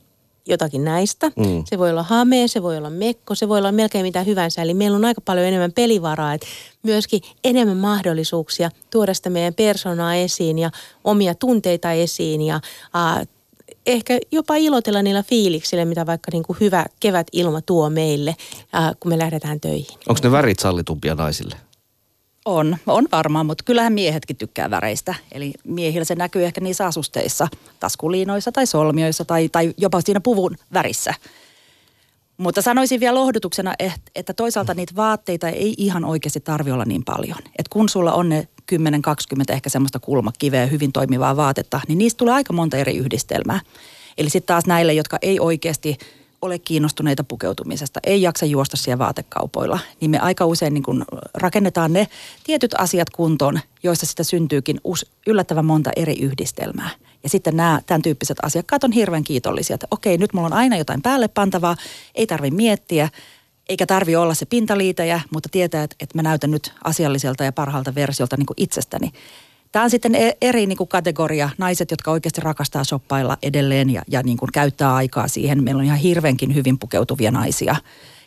jotakin 0.48 0.84
näistä. 0.84 1.32
Mm. 1.36 1.63
Se 1.65 1.78
voi 1.78 1.89
olla 1.89 2.04
hame, 2.04 2.48
se 2.48 2.63
voi 2.63 2.78
olla 2.78 2.89
mekko, 2.89 3.36
se 3.36 3.50
voi 3.50 3.58
olla 3.58 3.72
melkein 3.72 4.06
mitä 4.06 4.24
hyvänsä. 4.24 4.62
Eli 4.62 4.74
meillä 4.74 4.96
on 4.96 5.06
aika 5.06 5.22
paljon 5.22 5.48
enemmän 5.48 5.72
pelivaraa, 5.72 6.34
että 6.34 6.48
myöskin 6.84 7.22
enemmän 7.43 7.78
mahdollisuuksia 7.78 8.72
tuoda 8.89 9.13
sitä 9.13 9.30
meidän 9.30 9.54
persoonaa 9.54 10.15
esiin 10.15 10.60
ja 10.60 10.72
omia 11.04 11.36
tunteita 11.36 11.91
esiin 11.91 12.41
ja 12.41 12.56
äh, 12.96 13.28
ehkä 13.86 14.19
jopa 14.32 14.56
ilotella 14.56 15.01
niillä 15.01 15.23
fiiliksillä, 15.23 15.86
mitä 15.86 16.06
vaikka 16.06 16.32
niin 16.34 16.43
kuin 16.43 16.58
hyvä 16.60 16.86
kevät 16.99 17.27
ilma 17.32 17.62
tuo 17.62 17.89
meille, 17.89 18.36
äh, 18.75 18.91
kun 18.99 19.10
me 19.12 19.17
lähdetään 19.17 19.60
töihin. 19.60 19.97
Onko 20.10 20.21
ne 20.23 20.32
värit 20.32 20.60
sallitumpia 20.60 21.15
naisille? 21.15 21.56
On, 22.45 22.77
on 22.88 23.08
varmaan, 23.12 23.45
mutta 23.45 23.63
kyllähän 23.63 23.93
miehetkin 23.93 24.36
tykkää 24.36 24.69
väreistä. 24.69 25.15
Eli 25.32 25.53
miehillä 25.63 26.06
se 26.06 26.15
näkyy 26.15 26.45
ehkä 26.45 26.62
niissä 26.62 26.86
asusteissa, 26.86 27.47
taskuliinoissa 27.80 28.51
tai 28.51 28.65
solmioissa 28.67 29.25
tai, 29.25 29.49
tai 29.49 29.73
jopa 29.77 30.01
siinä 30.01 30.19
puvun 30.19 30.58
värissä. 30.73 31.13
Mutta 32.38 32.62
sanoisin 32.62 32.99
vielä 32.99 33.19
lohdutuksena, 33.19 33.73
että 34.15 34.34
toisaalta 34.34 34.73
niitä 34.73 34.95
vaatteita 34.95 35.49
ei 35.49 35.73
ihan 35.77 36.06
oikeasti 36.06 36.39
tarvi 36.39 36.71
olla 36.71 36.86
niin 36.86 37.03
paljon. 37.03 37.38
Että 37.45 37.69
kun 37.69 37.89
sulla 37.89 38.13
on 38.13 38.30
ne 38.30 38.47
10-20 38.71 38.77
ehkä 39.49 39.69
semmoista 39.69 39.99
kulmakiveä 39.99 40.65
hyvin 40.65 40.91
toimivaa 40.91 41.38
vaatetta, 41.38 41.82
niin 41.88 41.97
niistä 41.97 42.17
tulee 42.17 42.34
aika 42.34 42.53
monta 42.53 42.77
eri 42.77 42.97
yhdistelmää. 42.97 43.60
Eli 44.17 44.30
sitten 44.30 44.47
taas 44.47 44.65
näille, 44.65 44.93
jotka 44.93 45.17
ei 45.21 45.39
oikeasti 45.39 45.97
ole 46.41 46.60
kiinnostuneita 46.60 47.23
pukeutumisesta, 47.23 47.99
ei 48.03 48.21
jaksa 48.21 48.45
juosta 48.45 48.77
siellä 48.77 48.99
vaatekaupoilla, 48.99 49.80
niin 50.01 50.12
me 50.12 50.19
aika 50.19 50.45
usein 50.45 50.73
niin 50.73 50.84
kun 50.84 51.06
rakennetaan 51.34 51.93
ne 51.93 52.08
tietyt 52.43 52.73
asiat 52.77 53.10
kuntoon, 53.10 53.60
joissa 53.84 54.06
sitä 54.06 54.23
syntyykin 54.23 54.82
yllättävän 55.27 55.65
monta 55.65 55.89
eri 55.95 56.19
yhdistelmää. 56.19 56.89
Ja 57.23 57.30
sitten 57.30 57.58
nämä 57.58 57.82
tämän 57.86 58.01
tyyppiset 58.01 58.38
asiakkaat 58.43 58.84
on 58.84 58.91
hirveän 58.91 59.23
kiitollisia, 59.23 59.73
että 59.73 59.88
okei, 59.91 60.17
nyt 60.17 60.34
mulla 60.34 60.47
on 60.47 60.53
aina 60.53 60.77
jotain 60.77 61.01
päälle 61.01 61.27
pantavaa, 61.27 61.75
ei 62.15 62.27
tarvi 62.27 62.51
miettiä, 62.51 63.10
eikä 63.69 63.86
tarvi 63.86 64.15
olla 64.15 64.34
se 64.34 64.45
pintaliitäjä, 64.45 65.21
mutta 65.34 65.49
tietää, 65.51 65.84
että, 65.84 65.95
että 65.99 66.17
mä 66.17 66.21
näytän 66.21 66.51
nyt 66.51 66.73
asialliselta 66.84 67.43
ja 67.43 67.51
parhaalta 67.51 67.95
versiolta 67.95 68.38
niin 68.38 68.45
kuin 68.45 68.58
itsestäni. 68.58 69.12
Tämä 69.71 69.84
on 69.84 69.89
sitten 69.89 70.15
e- 70.15 70.38
eri 70.41 70.65
niin 70.65 70.77
kuin 70.77 70.88
kategoria. 70.88 71.49
Naiset, 71.58 71.91
jotka 71.91 72.12
oikeasti 72.12 72.41
rakastaa 72.41 72.84
shoppailla 72.84 73.38
edelleen 73.43 73.89
ja, 73.89 74.01
ja 74.08 74.23
niin 74.23 74.38
kuin 74.38 74.51
käyttää 74.51 74.95
aikaa 74.95 75.27
siihen. 75.27 75.63
Meillä 75.63 75.80
on 75.80 75.86
ihan 75.86 75.97
hirveänkin 75.97 76.56
hyvin 76.56 76.80
pukeutuvia 76.80 77.32
naisia. 77.32 77.75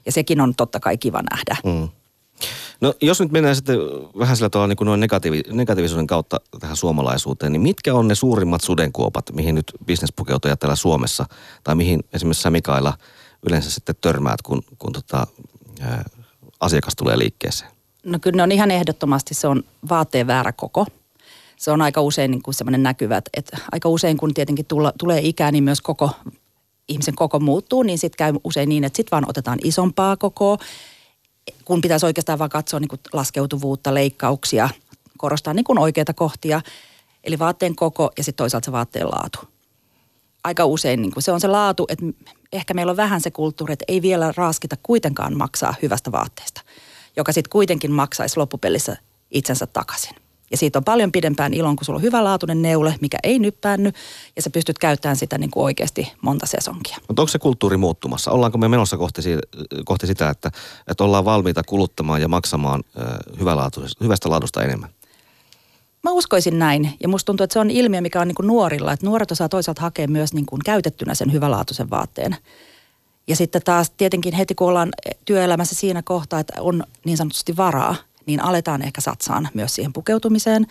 Ja 0.06 0.12
sekin 0.12 0.40
on 0.40 0.54
totta 0.54 0.80
kai 0.80 0.98
kiva 0.98 1.20
nähdä. 1.30 1.56
Mm. 1.64 1.88
No 2.80 2.94
jos 3.00 3.20
nyt 3.20 3.32
mennään 3.32 3.56
sitten 3.56 3.78
vähän 4.18 4.36
sillä 4.36 4.50
tavalla 4.50 4.68
niin 4.68 4.76
kuin 4.76 4.86
noin 4.86 5.00
negatiivi, 5.00 5.42
negatiivisuuden 5.52 6.06
kautta 6.06 6.40
tähän 6.60 6.76
suomalaisuuteen, 6.76 7.52
niin 7.52 7.62
mitkä 7.62 7.94
on 7.94 8.08
ne 8.08 8.14
suurimmat 8.14 8.62
sudenkuopat, 8.62 9.24
mihin 9.32 9.54
nyt 9.54 9.72
bisnespukeutujat 9.86 10.60
täällä 10.60 10.76
Suomessa, 10.76 11.26
tai 11.64 11.74
mihin 11.74 12.00
esimerkiksi 12.12 12.42
sä 12.42 12.50
Mikaela 12.50 12.94
yleensä 13.48 13.70
sitten 13.70 13.94
törmäät, 14.00 14.42
kun, 14.42 14.62
kun 14.78 14.92
tota, 14.92 15.26
ää, 15.80 16.04
asiakas 16.60 16.96
tulee 16.96 17.18
liikkeeseen? 17.18 17.70
No 18.04 18.18
kyllä 18.18 18.36
ne 18.36 18.42
on 18.42 18.52
ihan 18.52 18.70
ehdottomasti, 18.70 19.34
se 19.34 19.48
on 19.48 19.62
vaatteen 19.88 20.26
väärä 20.26 20.52
koko– 20.52 20.86
se 21.60 21.70
on 21.70 21.82
aika 21.82 22.00
usein 22.00 22.30
niin 22.30 22.42
semmoinen 22.50 22.82
näkyvä, 22.82 23.22
että, 23.36 23.58
aika 23.72 23.88
usein 23.88 24.16
kun 24.16 24.34
tietenkin 24.34 24.66
tulla, 24.66 24.92
tulee 24.98 25.20
ikää, 25.22 25.52
niin 25.52 25.64
myös 25.64 25.80
koko 25.80 26.10
ihmisen 26.88 27.14
koko 27.14 27.40
muuttuu, 27.40 27.82
niin 27.82 27.98
sitten 27.98 28.16
käy 28.16 28.32
usein 28.44 28.68
niin, 28.68 28.84
että 28.84 28.96
sitten 28.96 29.10
vaan 29.10 29.24
otetaan 29.28 29.58
isompaa 29.64 30.16
kokoa, 30.16 30.58
kun 31.64 31.80
pitäisi 31.80 32.06
oikeastaan 32.06 32.38
vaan 32.38 32.50
katsoa 32.50 32.80
niin 32.80 32.88
kuin 32.88 33.00
laskeutuvuutta, 33.12 33.94
leikkauksia, 33.94 34.68
korostaa 35.18 35.54
niin 35.54 35.64
kuin 35.64 35.78
oikeita 35.78 36.14
kohtia, 36.14 36.60
eli 37.24 37.38
vaatteen 37.38 37.76
koko 37.76 38.10
ja 38.18 38.24
sitten 38.24 38.42
toisaalta 38.42 38.64
se 38.64 38.72
vaatteen 38.72 39.06
laatu. 39.06 39.38
Aika 40.44 40.64
usein 40.64 41.02
niin 41.02 41.12
se 41.18 41.32
on 41.32 41.40
se 41.40 41.48
laatu, 41.48 41.86
että 41.88 42.06
ehkä 42.52 42.74
meillä 42.74 42.90
on 42.90 42.96
vähän 42.96 43.20
se 43.20 43.30
kulttuuri, 43.30 43.72
että 43.72 43.84
ei 43.88 44.02
vielä 44.02 44.32
raaskita 44.36 44.76
kuitenkaan 44.82 45.36
maksaa 45.36 45.74
hyvästä 45.82 46.12
vaatteesta, 46.12 46.60
joka 47.16 47.32
sitten 47.32 47.50
kuitenkin 47.50 47.92
maksaisi 47.92 48.36
loppupelissä 48.36 48.96
itsensä 49.30 49.66
takaisin. 49.66 50.14
Ja 50.50 50.56
siitä 50.56 50.78
on 50.78 50.84
paljon 50.84 51.12
pidempään 51.12 51.54
ilon, 51.54 51.76
kun 51.76 51.84
sulla 51.84 51.96
on 51.96 52.02
hyvälaatuinen 52.02 52.62
neule, 52.62 52.94
mikä 53.00 53.18
ei 53.22 53.38
nyppäänny, 53.38 53.92
ja 54.36 54.42
sä 54.42 54.50
pystyt 54.50 54.78
käyttämään 54.78 55.16
sitä 55.16 55.38
niin 55.38 55.50
kuin 55.50 55.64
oikeasti 55.64 56.12
monta 56.22 56.46
sesonkia. 56.46 56.96
Mutta 57.08 57.22
onko 57.22 57.30
se 57.30 57.38
kulttuuri 57.38 57.76
muuttumassa? 57.76 58.30
Ollaanko 58.30 58.58
me 58.58 58.68
menossa 58.68 58.96
kohti, 58.98 59.22
kohti 59.84 60.06
sitä, 60.06 60.30
että, 60.30 60.50
että 60.88 61.04
ollaan 61.04 61.24
valmiita 61.24 61.62
kuluttamaan 61.62 62.20
ja 62.20 62.28
maksamaan 62.28 62.82
hyvästä 64.00 64.30
laadusta 64.30 64.62
enemmän? 64.62 64.90
Mä 66.02 66.10
uskoisin 66.10 66.58
näin. 66.58 66.92
Ja 67.00 67.08
musta 67.08 67.26
tuntuu, 67.26 67.44
että 67.44 67.52
se 67.52 67.58
on 67.58 67.70
ilmiö, 67.70 68.00
mikä 68.00 68.20
on 68.20 68.28
niin 68.28 68.34
kuin 68.34 68.46
nuorilla. 68.46 68.92
Että 68.92 69.06
nuoret 69.06 69.30
osaa 69.30 69.48
toisaalta 69.48 69.82
hakea 69.82 70.08
myös 70.08 70.34
niin 70.34 70.46
kuin 70.46 70.62
käytettynä 70.64 71.14
sen 71.14 71.32
hyvälaatuisen 71.32 71.90
vaatteen. 71.90 72.36
Ja 73.26 73.36
sitten 73.36 73.62
taas 73.64 73.90
tietenkin 73.90 74.34
heti, 74.34 74.54
kun 74.54 74.68
ollaan 74.68 74.88
työelämässä 75.24 75.74
siinä 75.74 76.02
kohtaa, 76.02 76.40
että 76.40 76.62
on 76.62 76.84
niin 77.04 77.16
sanotusti 77.16 77.56
varaa, 77.56 77.94
niin 78.26 78.44
aletaan 78.44 78.82
ehkä 78.82 79.00
satsaan 79.00 79.48
myös 79.54 79.74
siihen 79.74 79.92
pukeutumiseen. 79.92 80.66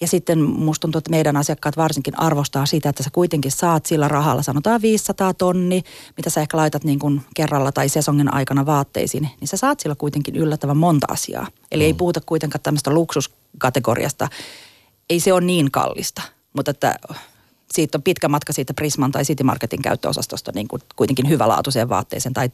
Ja 0.00 0.08
sitten 0.08 0.42
musta 0.42 0.80
tuntuu, 0.80 0.98
että 0.98 1.10
meidän 1.10 1.36
asiakkaat 1.36 1.76
varsinkin 1.76 2.18
arvostaa 2.18 2.66
sitä, 2.66 2.88
että 2.88 3.02
sä 3.02 3.10
kuitenkin 3.12 3.52
saat 3.52 3.86
sillä 3.86 4.08
rahalla, 4.08 4.42
sanotaan 4.42 4.82
500 4.82 5.34
tonni, 5.34 5.82
mitä 6.16 6.30
sä 6.30 6.40
ehkä 6.40 6.56
laitat 6.56 6.84
niin 6.84 6.98
kuin 6.98 7.20
kerralla 7.36 7.72
tai 7.72 7.88
sesongin 7.88 8.34
aikana 8.34 8.66
vaatteisiin, 8.66 9.30
niin 9.40 9.48
sä 9.48 9.56
saat 9.56 9.80
sillä 9.80 9.94
kuitenkin 9.94 10.36
yllättävän 10.36 10.76
monta 10.76 11.06
asiaa. 11.10 11.46
Eli 11.70 11.82
mm. 11.82 11.86
ei 11.86 11.94
puhuta 11.94 12.20
kuitenkaan 12.26 12.62
tämmöistä 12.62 12.90
luksuskategoriasta. 12.90 14.28
Ei 15.10 15.20
se 15.20 15.32
ole 15.32 15.40
niin 15.40 15.70
kallista, 15.70 16.22
mutta 16.52 16.70
että 16.70 16.98
siitä 17.72 17.98
on 17.98 18.02
pitkä 18.02 18.28
matka 18.28 18.52
siitä 18.52 18.74
Prisman 18.74 19.12
tai 19.12 19.24
City 19.24 19.44
Marketin 19.44 19.82
käyttöosastosta 19.82 20.52
niin 20.54 20.68
kuin 20.68 20.82
kuitenkin 20.96 21.28
hyvälaatuiseen 21.28 21.88
vaatteeseen 21.88 22.32
tai 22.32 22.50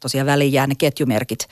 tosiaan 0.00 0.26
väliin 0.26 0.52
jää 0.52 0.66
ne 0.66 0.74
ketjumerkit. 0.74 1.48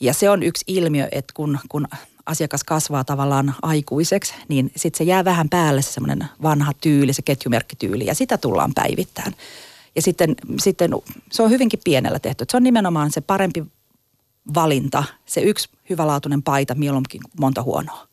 Ja 0.00 0.14
se 0.14 0.30
on 0.30 0.42
yksi 0.42 0.64
ilmiö, 0.66 1.08
että 1.12 1.32
kun, 1.36 1.58
kun 1.68 1.88
asiakas 2.26 2.64
kasvaa 2.64 3.04
tavallaan 3.04 3.54
aikuiseksi, 3.62 4.34
niin 4.48 4.72
sitten 4.76 4.98
se 4.98 5.04
jää 5.04 5.24
vähän 5.24 5.48
päälle 5.48 5.82
se 5.82 5.92
semmoinen 5.92 6.24
vanha 6.42 6.72
tyyli, 6.80 7.12
se 7.12 7.22
ketjumerkkityyli 7.22 8.06
ja 8.06 8.14
sitä 8.14 8.38
tullaan 8.38 8.72
päivittämään. 8.74 9.34
Ja 9.96 10.02
sitten, 10.02 10.34
sitten 10.62 10.90
se 11.32 11.42
on 11.42 11.50
hyvinkin 11.50 11.80
pienellä 11.84 12.18
tehty. 12.18 12.44
Se 12.50 12.56
on 12.56 12.62
nimenomaan 12.62 13.12
se 13.12 13.20
parempi 13.20 13.64
valinta, 14.54 15.04
se 15.26 15.40
yksi 15.40 15.68
hyvälaatuinen 15.90 16.42
paita 16.42 16.74
mieluummin 16.74 17.20
monta 17.40 17.62
huonoa. 17.62 18.06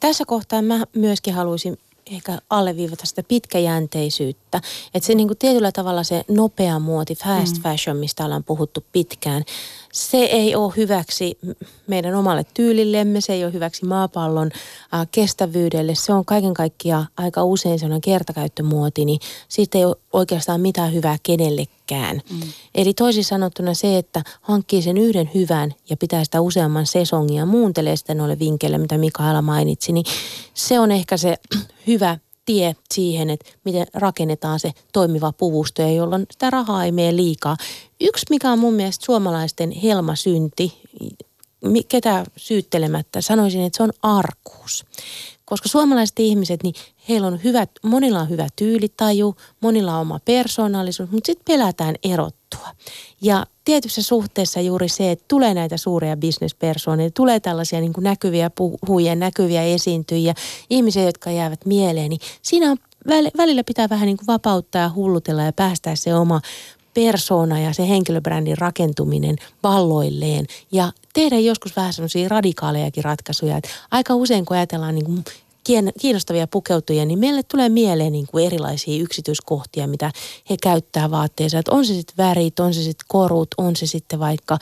Tässä 0.00 0.24
kohtaa 0.24 0.62
mä 0.62 0.84
myöskin 0.94 1.34
haluaisin 1.34 1.78
ehkä 2.10 2.38
alleviivata 2.50 3.06
sitä 3.06 3.22
pitkäjänteisyyttä. 3.22 4.60
Että 4.94 5.06
se 5.06 5.14
niin 5.14 5.28
kuin 5.28 5.38
tietyllä 5.38 5.72
tavalla 5.72 6.02
se 6.02 6.24
nopea 6.28 6.78
muoti, 6.78 7.14
fast 7.14 7.56
mm. 7.56 7.62
fashion, 7.62 7.96
mistä 7.96 8.24
ollaan 8.24 8.44
puhuttu 8.44 8.84
pitkään, 8.92 9.44
se 9.92 10.18
ei 10.18 10.54
ole 10.54 10.72
hyväksi 10.76 11.38
meidän 11.86 12.14
omalle 12.14 12.46
tyylillemme, 12.54 13.20
se 13.20 13.32
ei 13.32 13.44
ole 13.44 13.52
hyväksi 13.52 13.84
maapallon 13.84 14.50
kestävyydelle. 15.12 15.94
Se 15.94 16.12
on 16.12 16.24
kaiken 16.24 16.54
kaikkiaan 16.54 17.06
aika 17.16 17.44
usein 17.44 17.78
sellainen 17.78 18.00
kertakäyttömuoti, 18.00 19.04
niin 19.04 19.20
siitä 19.48 19.78
ei 19.78 19.84
ole 19.84 19.96
oikeastaan 20.12 20.60
mitään 20.60 20.92
hyvää 20.94 21.16
kenellekään. 21.22 22.20
Mm. 22.30 22.40
Eli 22.74 22.94
toisin 22.94 23.24
sanottuna 23.24 23.74
se, 23.74 23.98
että 23.98 24.22
hankkii 24.40 24.82
sen 24.82 24.98
yhden 24.98 25.30
hyvän 25.34 25.74
ja 25.90 25.96
pitää 25.96 26.24
sitä 26.24 26.40
useamman 26.40 26.86
sesongin 26.86 27.36
ja 27.36 27.46
muuntelee 27.46 27.96
sitä 27.96 28.14
noille 28.14 28.38
vinkkeille, 28.38 28.78
mitä 28.78 28.98
Mikaela 28.98 29.42
mainitsi, 29.42 29.92
niin 29.92 30.06
se 30.54 30.80
on 30.80 30.90
ehkä 30.90 31.16
se 31.16 31.36
hyvä 31.86 32.18
tie 32.50 32.76
siihen, 32.94 33.30
että 33.30 33.50
miten 33.64 33.86
rakennetaan 33.94 34.60
se 34.60 34.72
toimiva 34.92 35.32
puvusto 35.32 35.82
jolloin 35.82 36.26
sitä 36.30 36.50
rahaa 36.50 36.84
ei 36.84 36.92
mene 36.92 37.16
liikaa. 37.16 37.56
Yksi, 38.00 38.26
mikä 38.30 38.52
on 38.52 38.58
mun 38.58 38.74
mielestä 38.74 39.04
suomalaisten 39.04 39.70
helmasynti, 39.70 40.72
ketä 41.88 42.24
syyttelemättä, 42.36 43.20
sanoisin, 43.20 43.62
että 43.62 43.76
se 43.76 43.82
on 43.82 43.92
arkuus. 44.02 44.84
Koska 45.50 45.68
suomalaiset 45.68 46.18
ihmiset, 46.18 46.62
niin 46.62 46.74
heillä 47.08 47.26
on 47.26 47.44
hyvä, 47.44 47.66
monilla 47.82 48.20
on 48.20 48.28
hyvä 48.28 48.48
tyylitaju, 48.56 49.36
monilla 49.60 49.94
on 49.94 50.00
oma 50.00 50.20
persoonallisuus, 50.24 51.10
mutta 51.10 51.26
sitten 51.26 51.44
pelätään 51.54 51.94
erottua. 52.04 52.68
Ja 53.22 53.46
tietyssä 53.64 54.02
suhteessa 54.02 54.60
juuri 54.60 54.88
se, 54.88 55.10
että 55.10 55.24
tulee 55.28 55.54
näitä 55.54 55.76
suuria 55.76 56.16
bisnespersoneja, 56.16 57.10
tulee 57.10 57.40
tällaisia 57.40 57.80
niin 57.80 57.92
kuin 57.92 58.04
näkyviä 58.04 58.50
puhujia, 58.50 59.14
näkyviä 59.14 59.62
esiintyjiä, 59.62 60.34
ihmisiä, 60.70 61.02
jotka 61.02 61.30
jäävät 61.30 61.66
mieleen, 61.66 62.10
niin 62.10 62.20
siinä 62.42 62.70
on 62.70 62.76
välillä 63.36 63.64
pitää 63.64 63.88
vähän 63.88 64.06
niin 64.06 64.16
kuin 64.16 64.26
vapauttaa 64.26 64.82
ja 64.82 64.90
hullutella 64.94 65.42
ja 65.42 65.52
päästää 65.52 65.96
se 65.96 66.14
oma 66.14 66.40
persoona 66.94 67.60
ja 67.60 67.72
se 67.72 67.88
henkilöbrändin 67.88 68.58
rakentuminen 68.58 69.36
valloilleen 69.62 70.46
ja 70.72 70.92
tehdä 71.12 71.38
joskus 71.38 71.76
vähän 71.76 71.92
semmoisia 71.92 72.28
radikaalejakin 72.28 73.04
ratkaisuja. 73.04 73.56
Että 73.56 73.70
aika 73.90 74.14
usein 74.14 74.44
kun 74.44 74.56
ajatellaan 74.56 74.94
niin 74.94 75.04
kuin 75.04 75.24
kiinnostavia 76.00 76.46
pukeutujia, 76.46 77.04
niin 77.04 77.18
meille 77.18 77.42
tulee 77.42 77.68
mieleen 77.68 78.12
niin 78.12 78.26
kuin 78.26 78.46
erilaisia 78.46 79.02
yksityiskohtia, 79.02 79.86
mitä 79.86 80.12
he 80.50 80.56
käyttää 80.62 81.10
vaatteissa. 81.10 81.58
Että 81.58 81.72
on 81.72 81.86
se 81.86 81.94
sitten 81.94 82.16
värit, 82.16 82.60
on 82.60 82.74
se 82.74 82.82
sitten 82.82 83.06
korut, 83.08 83.48
on 83.58 83.76
se 83.76 83.86
sitten 83.86 84.18
vaikka 84.18 84.58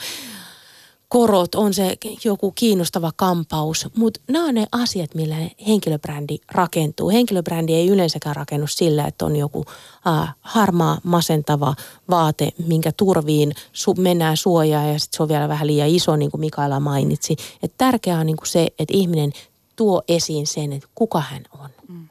korot, 1.09 1.55
on 1.55 1.73
se 1.73 1.97
joku 2.25 2.51
kiinnostava 2.51 3.11
kampaus, 3.15 3.87
mutta 3.95 4.19
nämä 4.27 4.45
on 4.45 4.55
ne 4.55 4.65
asiat, 4.71 5.15
millä 5.15 5.35
henkilöbrändi 5.67 6.37
rakentuu. 6.51 7.09
Henkilöbrändi 7.09 7.73
ei 7.73 7.87
yleensäkään 7.87 8.35
rakennu 8.35 8.67
sillä, 8.67 9.05
että 9.07 9.25
on 9.25 9.35
joku 9.35 9.65
äh, 10.07 10.35
harmaa, 10.41 10.97
masentava 11.03 11.75
vaate, 12.09 12.49
minkä 12.67 12.91
turviin 12.91 13.51
su- 13.73 14.01
mennään 14.01 14.37
suojaa 14.37 14.85
ja 14.85 14.99
sitten 14.99 15.17
se 15.17 15.23
on 15.23 15.29
vielä 15.29 15.49
vähän 15.49 15.67
liian 15.67 15.89
iso, 15.89 16.15
niin 16.15 16.31
kuin 16.31 16.41
Mikaela 16.41 16.79
mainitsi. 16.79 17.35
Et 17.63 17.73
tärkeää 17.77 18.19
on 18.19 18.25
niin 18.25 18.37
kuin 18.37 18.47
se, 18.47 18.67
että 18.79 18.93
ihminen 18.97 19.31
tuo 19.75 20.01
esiin 20.07 20.47
sen, 20.47 20.73
että 20.73 20.89
kuka 20.95 21.21
hän 21.21 21.43
on. 21.59 21.69
Mm. 21.87 22.07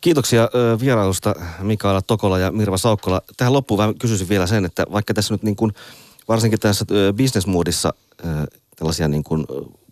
Kiitoksia 0.00 0.48
vierailusta 0.80 1.34
Mikaela 1.58 2.02
Tokola 2.02 2.38
ja 2.38 2.52
Mirva 2.52 2.76
Saukkola. 2.76 3.22
Tähän 3.36 3.52
loppuun 3.52 3.98
kysyisin 3.98 4.28
vielä 4.28 4.46
sen, 4.46 4.64
että 4.64 4.86
vaikka 4.92 5.14
tässä 5.14 5.34
nyt 5.34 5.42
niin 5.42 5.56
kuin– 5.56 5.72
varsinkin 6.30 6.60
tässä 6.60 6.84
business 7.16 7.46
tällaisia 8.76 9.08
niin 9.08 9.24
kuin 9.24 9.46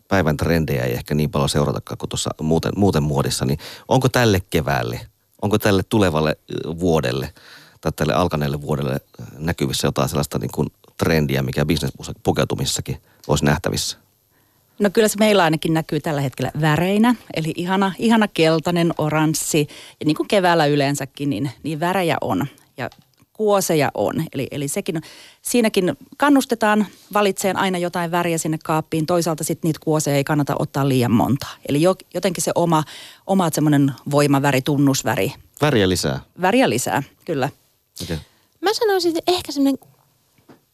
päivän 0.09 0.37
trendejä 0.37 0.85
ei 0.85 0.92
ehkä 0.92 1.14
niin 1.14 1.31
paljon 1.31 1.48
seuratakaan 1.48 1.98
kuin 1.98 2.09
tuossa 2.09 2.31
muuten, 2.40 2.72
muuten 2.77 3.03
muodissa, 3.03 3.44
niin 3.44 3.59
onko 3.88 4.09
tälle 4.09 4.40
keväälle, 4.51 5.01
onko 5.42 5.59
tälle 5.59 5.83
tulevalle 5.83 6.37
vuodelle 6.81 7.33
tai 7.81 7.92
tälle 7.96 8.12
alkaneelle 8.12 8.62
vuodelle 8.62 9.01
näkyvissä 9.38 9.87
jotain 9.87 10.09
sellaista 10.09 10.38
niin 10.38 10.51
kuin 10.55 10.68
trendiä, 10.96 11.42
mikä 11.42 11.66
bisnespukeutumisessakin 11.66 13.03
olisi 13.29 13.44
nähtävissä? 13.44 13.98
No 14.79 14.90
kyllä 14.90 15.09
se 15.09 15.18
meillä 15.18 15.44
ainakin 15.44 15.74
näkyy 15.74 16.01
tällä 16.01 16.20
hetkellä 16.20 16.53
väreinä, 16.61 17.14
eli 17.35 17.53
ihana, 17.57 17.92
ihana 17.98 18.29
keltainen, 18.29 18.94
oranssi 18.98 19.68
ja 20.01 20.07
niin 20.07 20.16
kuin 20.16 20.29
keväällä 20.29 20.66
yleensäkin, 20.66 21.31
niin, 21.31 21.51
niin 21.62 21.81
värejä 21.81 22.16
on. 22.20 22.46
Ja 22.77 22.90
kuoseja 23.38 23.90
on. 23.94 24.24
Eli, 24.33 24.48
eli 24.51 24.68
sekin, 24.68 25.03
siinäkin 25.42 25.96
kannustetaan 26.16 26.87
valitseen 27.12 27.57
aina 27.57 27.79
jotain 27.79 28.11
väriä 28.11 28.38
sinne 28.38 28.59
kaappiin. 28.64 29.07
Toisaalta 29.07 29.44
sitten 29.44 29.68
niitä 29.68 29.81
kuoseja 29.83 30.16
ei 30.16 30.24
kannata 30.24 30.57
ottaa 30.59 30.88
liian 30.88 31.12
monta. 31.12 31.46
Eli 31.68 31.83
jo, 31.83 31.94
jotenkin 32.14 32.44
se 32.44 32.53
oma, 32.55 32.85
oma 33.27 33.51
semmoinen 33.53 33.92
voimaväri, 34.11 34.62
tunnusväri. 34.62 35.33
Väriä 35.62 35.88
lisää. 35.88 36.20
Väriä 36.40 36.70
lisää, 36.70 37.03
kyllä. 37.24 37.48
Okay. 38.03 38.16
Mä 38.61 38.74
sanoisin, 38.74 39.18
että 39.18 39.33
ehkä 39.33 39.53
semmoinen 39.53 39.79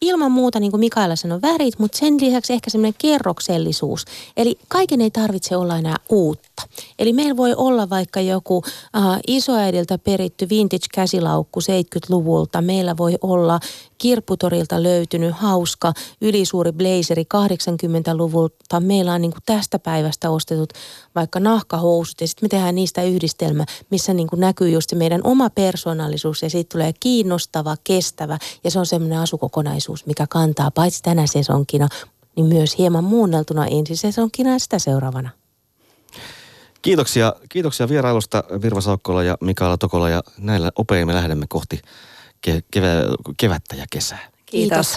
ilman 0.01 0.31
muuta, 0.31 0.59
niin 0.59 0.71
kuin 0.71 0.79
Mikaela 0.79 1.15
sanoi, 1.15 1.41
värit, 1.41 1.79
mutta 1.79 1.97
sen 1.97 2.17
lisäksi 2.21 2.53
ehkä 2.53 2.69
semmoinen 2.69 2.95
kerroksellisuus. 2.97 4.05
Eli 4.37 4.59
kaiken 4.67 5.01
ei 5.01 5.11
tarvitse 5.11 5.57
olla 5.57 5.77
enää 5.77 5.97
uutta. 6.09 6.63
Eli 6.99 7.13
meillä 7.13 7.37
voi 7.37 7.53
olla 7.57 7.89
vaikka 7.89 8.21
joku 8.21 8.63
äh, 8.97 9.19
isoäidiltä 9.27 9.97
peritty 9.97 10.49
vintage-käsilaukku 10.49 11.59
70-luvulta. 11.59 12.61
Meillä 12.61 12.97
voi 12.97 13.17
olla 13.21 13.59
kirpputorilta 13.97 14.83
löytynyt 14.83 15.35
hauska 15.35 15.93
ylisuuri 16.21 16.71
blazeri 16.71 17.23
80-luvulta. 17.23 18.79
Meillä 18.79 19.13
on 19.13 19.21
niin 19.21 19.31
kuin 19.31 19.43
tästä 19.45 19.79
päivästä 19.79 20.29
ostetut 20.29 20.73
vaikka 21.15 21.39
nahkahousut 21.39 22.21
ja 22.21 22.27
sitten 22.27 22.45
me 22.45 22.49
tehdään 22.49 22.75
niistä 22.75 23.03
yhdistelmä, 23.03 23.65
missä 23.89 24.13
niin 24.13 24.27
kuin 24.27 24.39
näkyy 24.39 24.69
just 24.69 24.89
se 24.89 24.95
meidän 24.95 25.21
oma 25.23 25.49
persoonallisuus 25.49 26.43
ja 26.43 26.49
siitä 26.49 26.69
tulee 26.71 26.93
kiinnostava, 26.99 27.75
kestävä 27.83 28.37
ja 28.63 28.71
se 28.71 28.79
on 28.79 28.85
semmoinen 28.85 29.19
asukokonaisuus, 29.19 29.84
mikä 30.05 30.27
kantaa 30.29 30.71
paitsi 30.71 31.03
tänä 31.03 31.27
sesonkina, 31.27 31.87
niin 32.35 32.45
myös 32.45 32.77
hieman 32.77 33.03
muunneltuna 33.03 33.65
ensi 33.65 33.95
sesonkina 33.95 34.51
ja 34.51 34.59
sitä 34.59 34.79
seuraavana. 34.79 35.29
Kiitoksia, 36.81 37.33
kiitoksia 37.49 37.89
vierailusta 37.89 38.43
Virva 38.61 38.81
Saukkola 38.81 39.23
ja 39.23 39.37
Mikaela 39.41 39.77
Tokola 39.77 40.09
ja 40.09 40.23
näillä 40.37 40.71
opeilla 40.75 41.05
me 41.05 41.13
lähdemme 41.13 41.45
kohti 41.49 41.81
ke- 42.47 42.61
kevä, 42.71 42.87
kevättä 43.37 43.75
ja 43.75 43.85
kesää. 43.91 44.19
Kiitos. 44.45 44.45
Kiitos. 44.45 44.93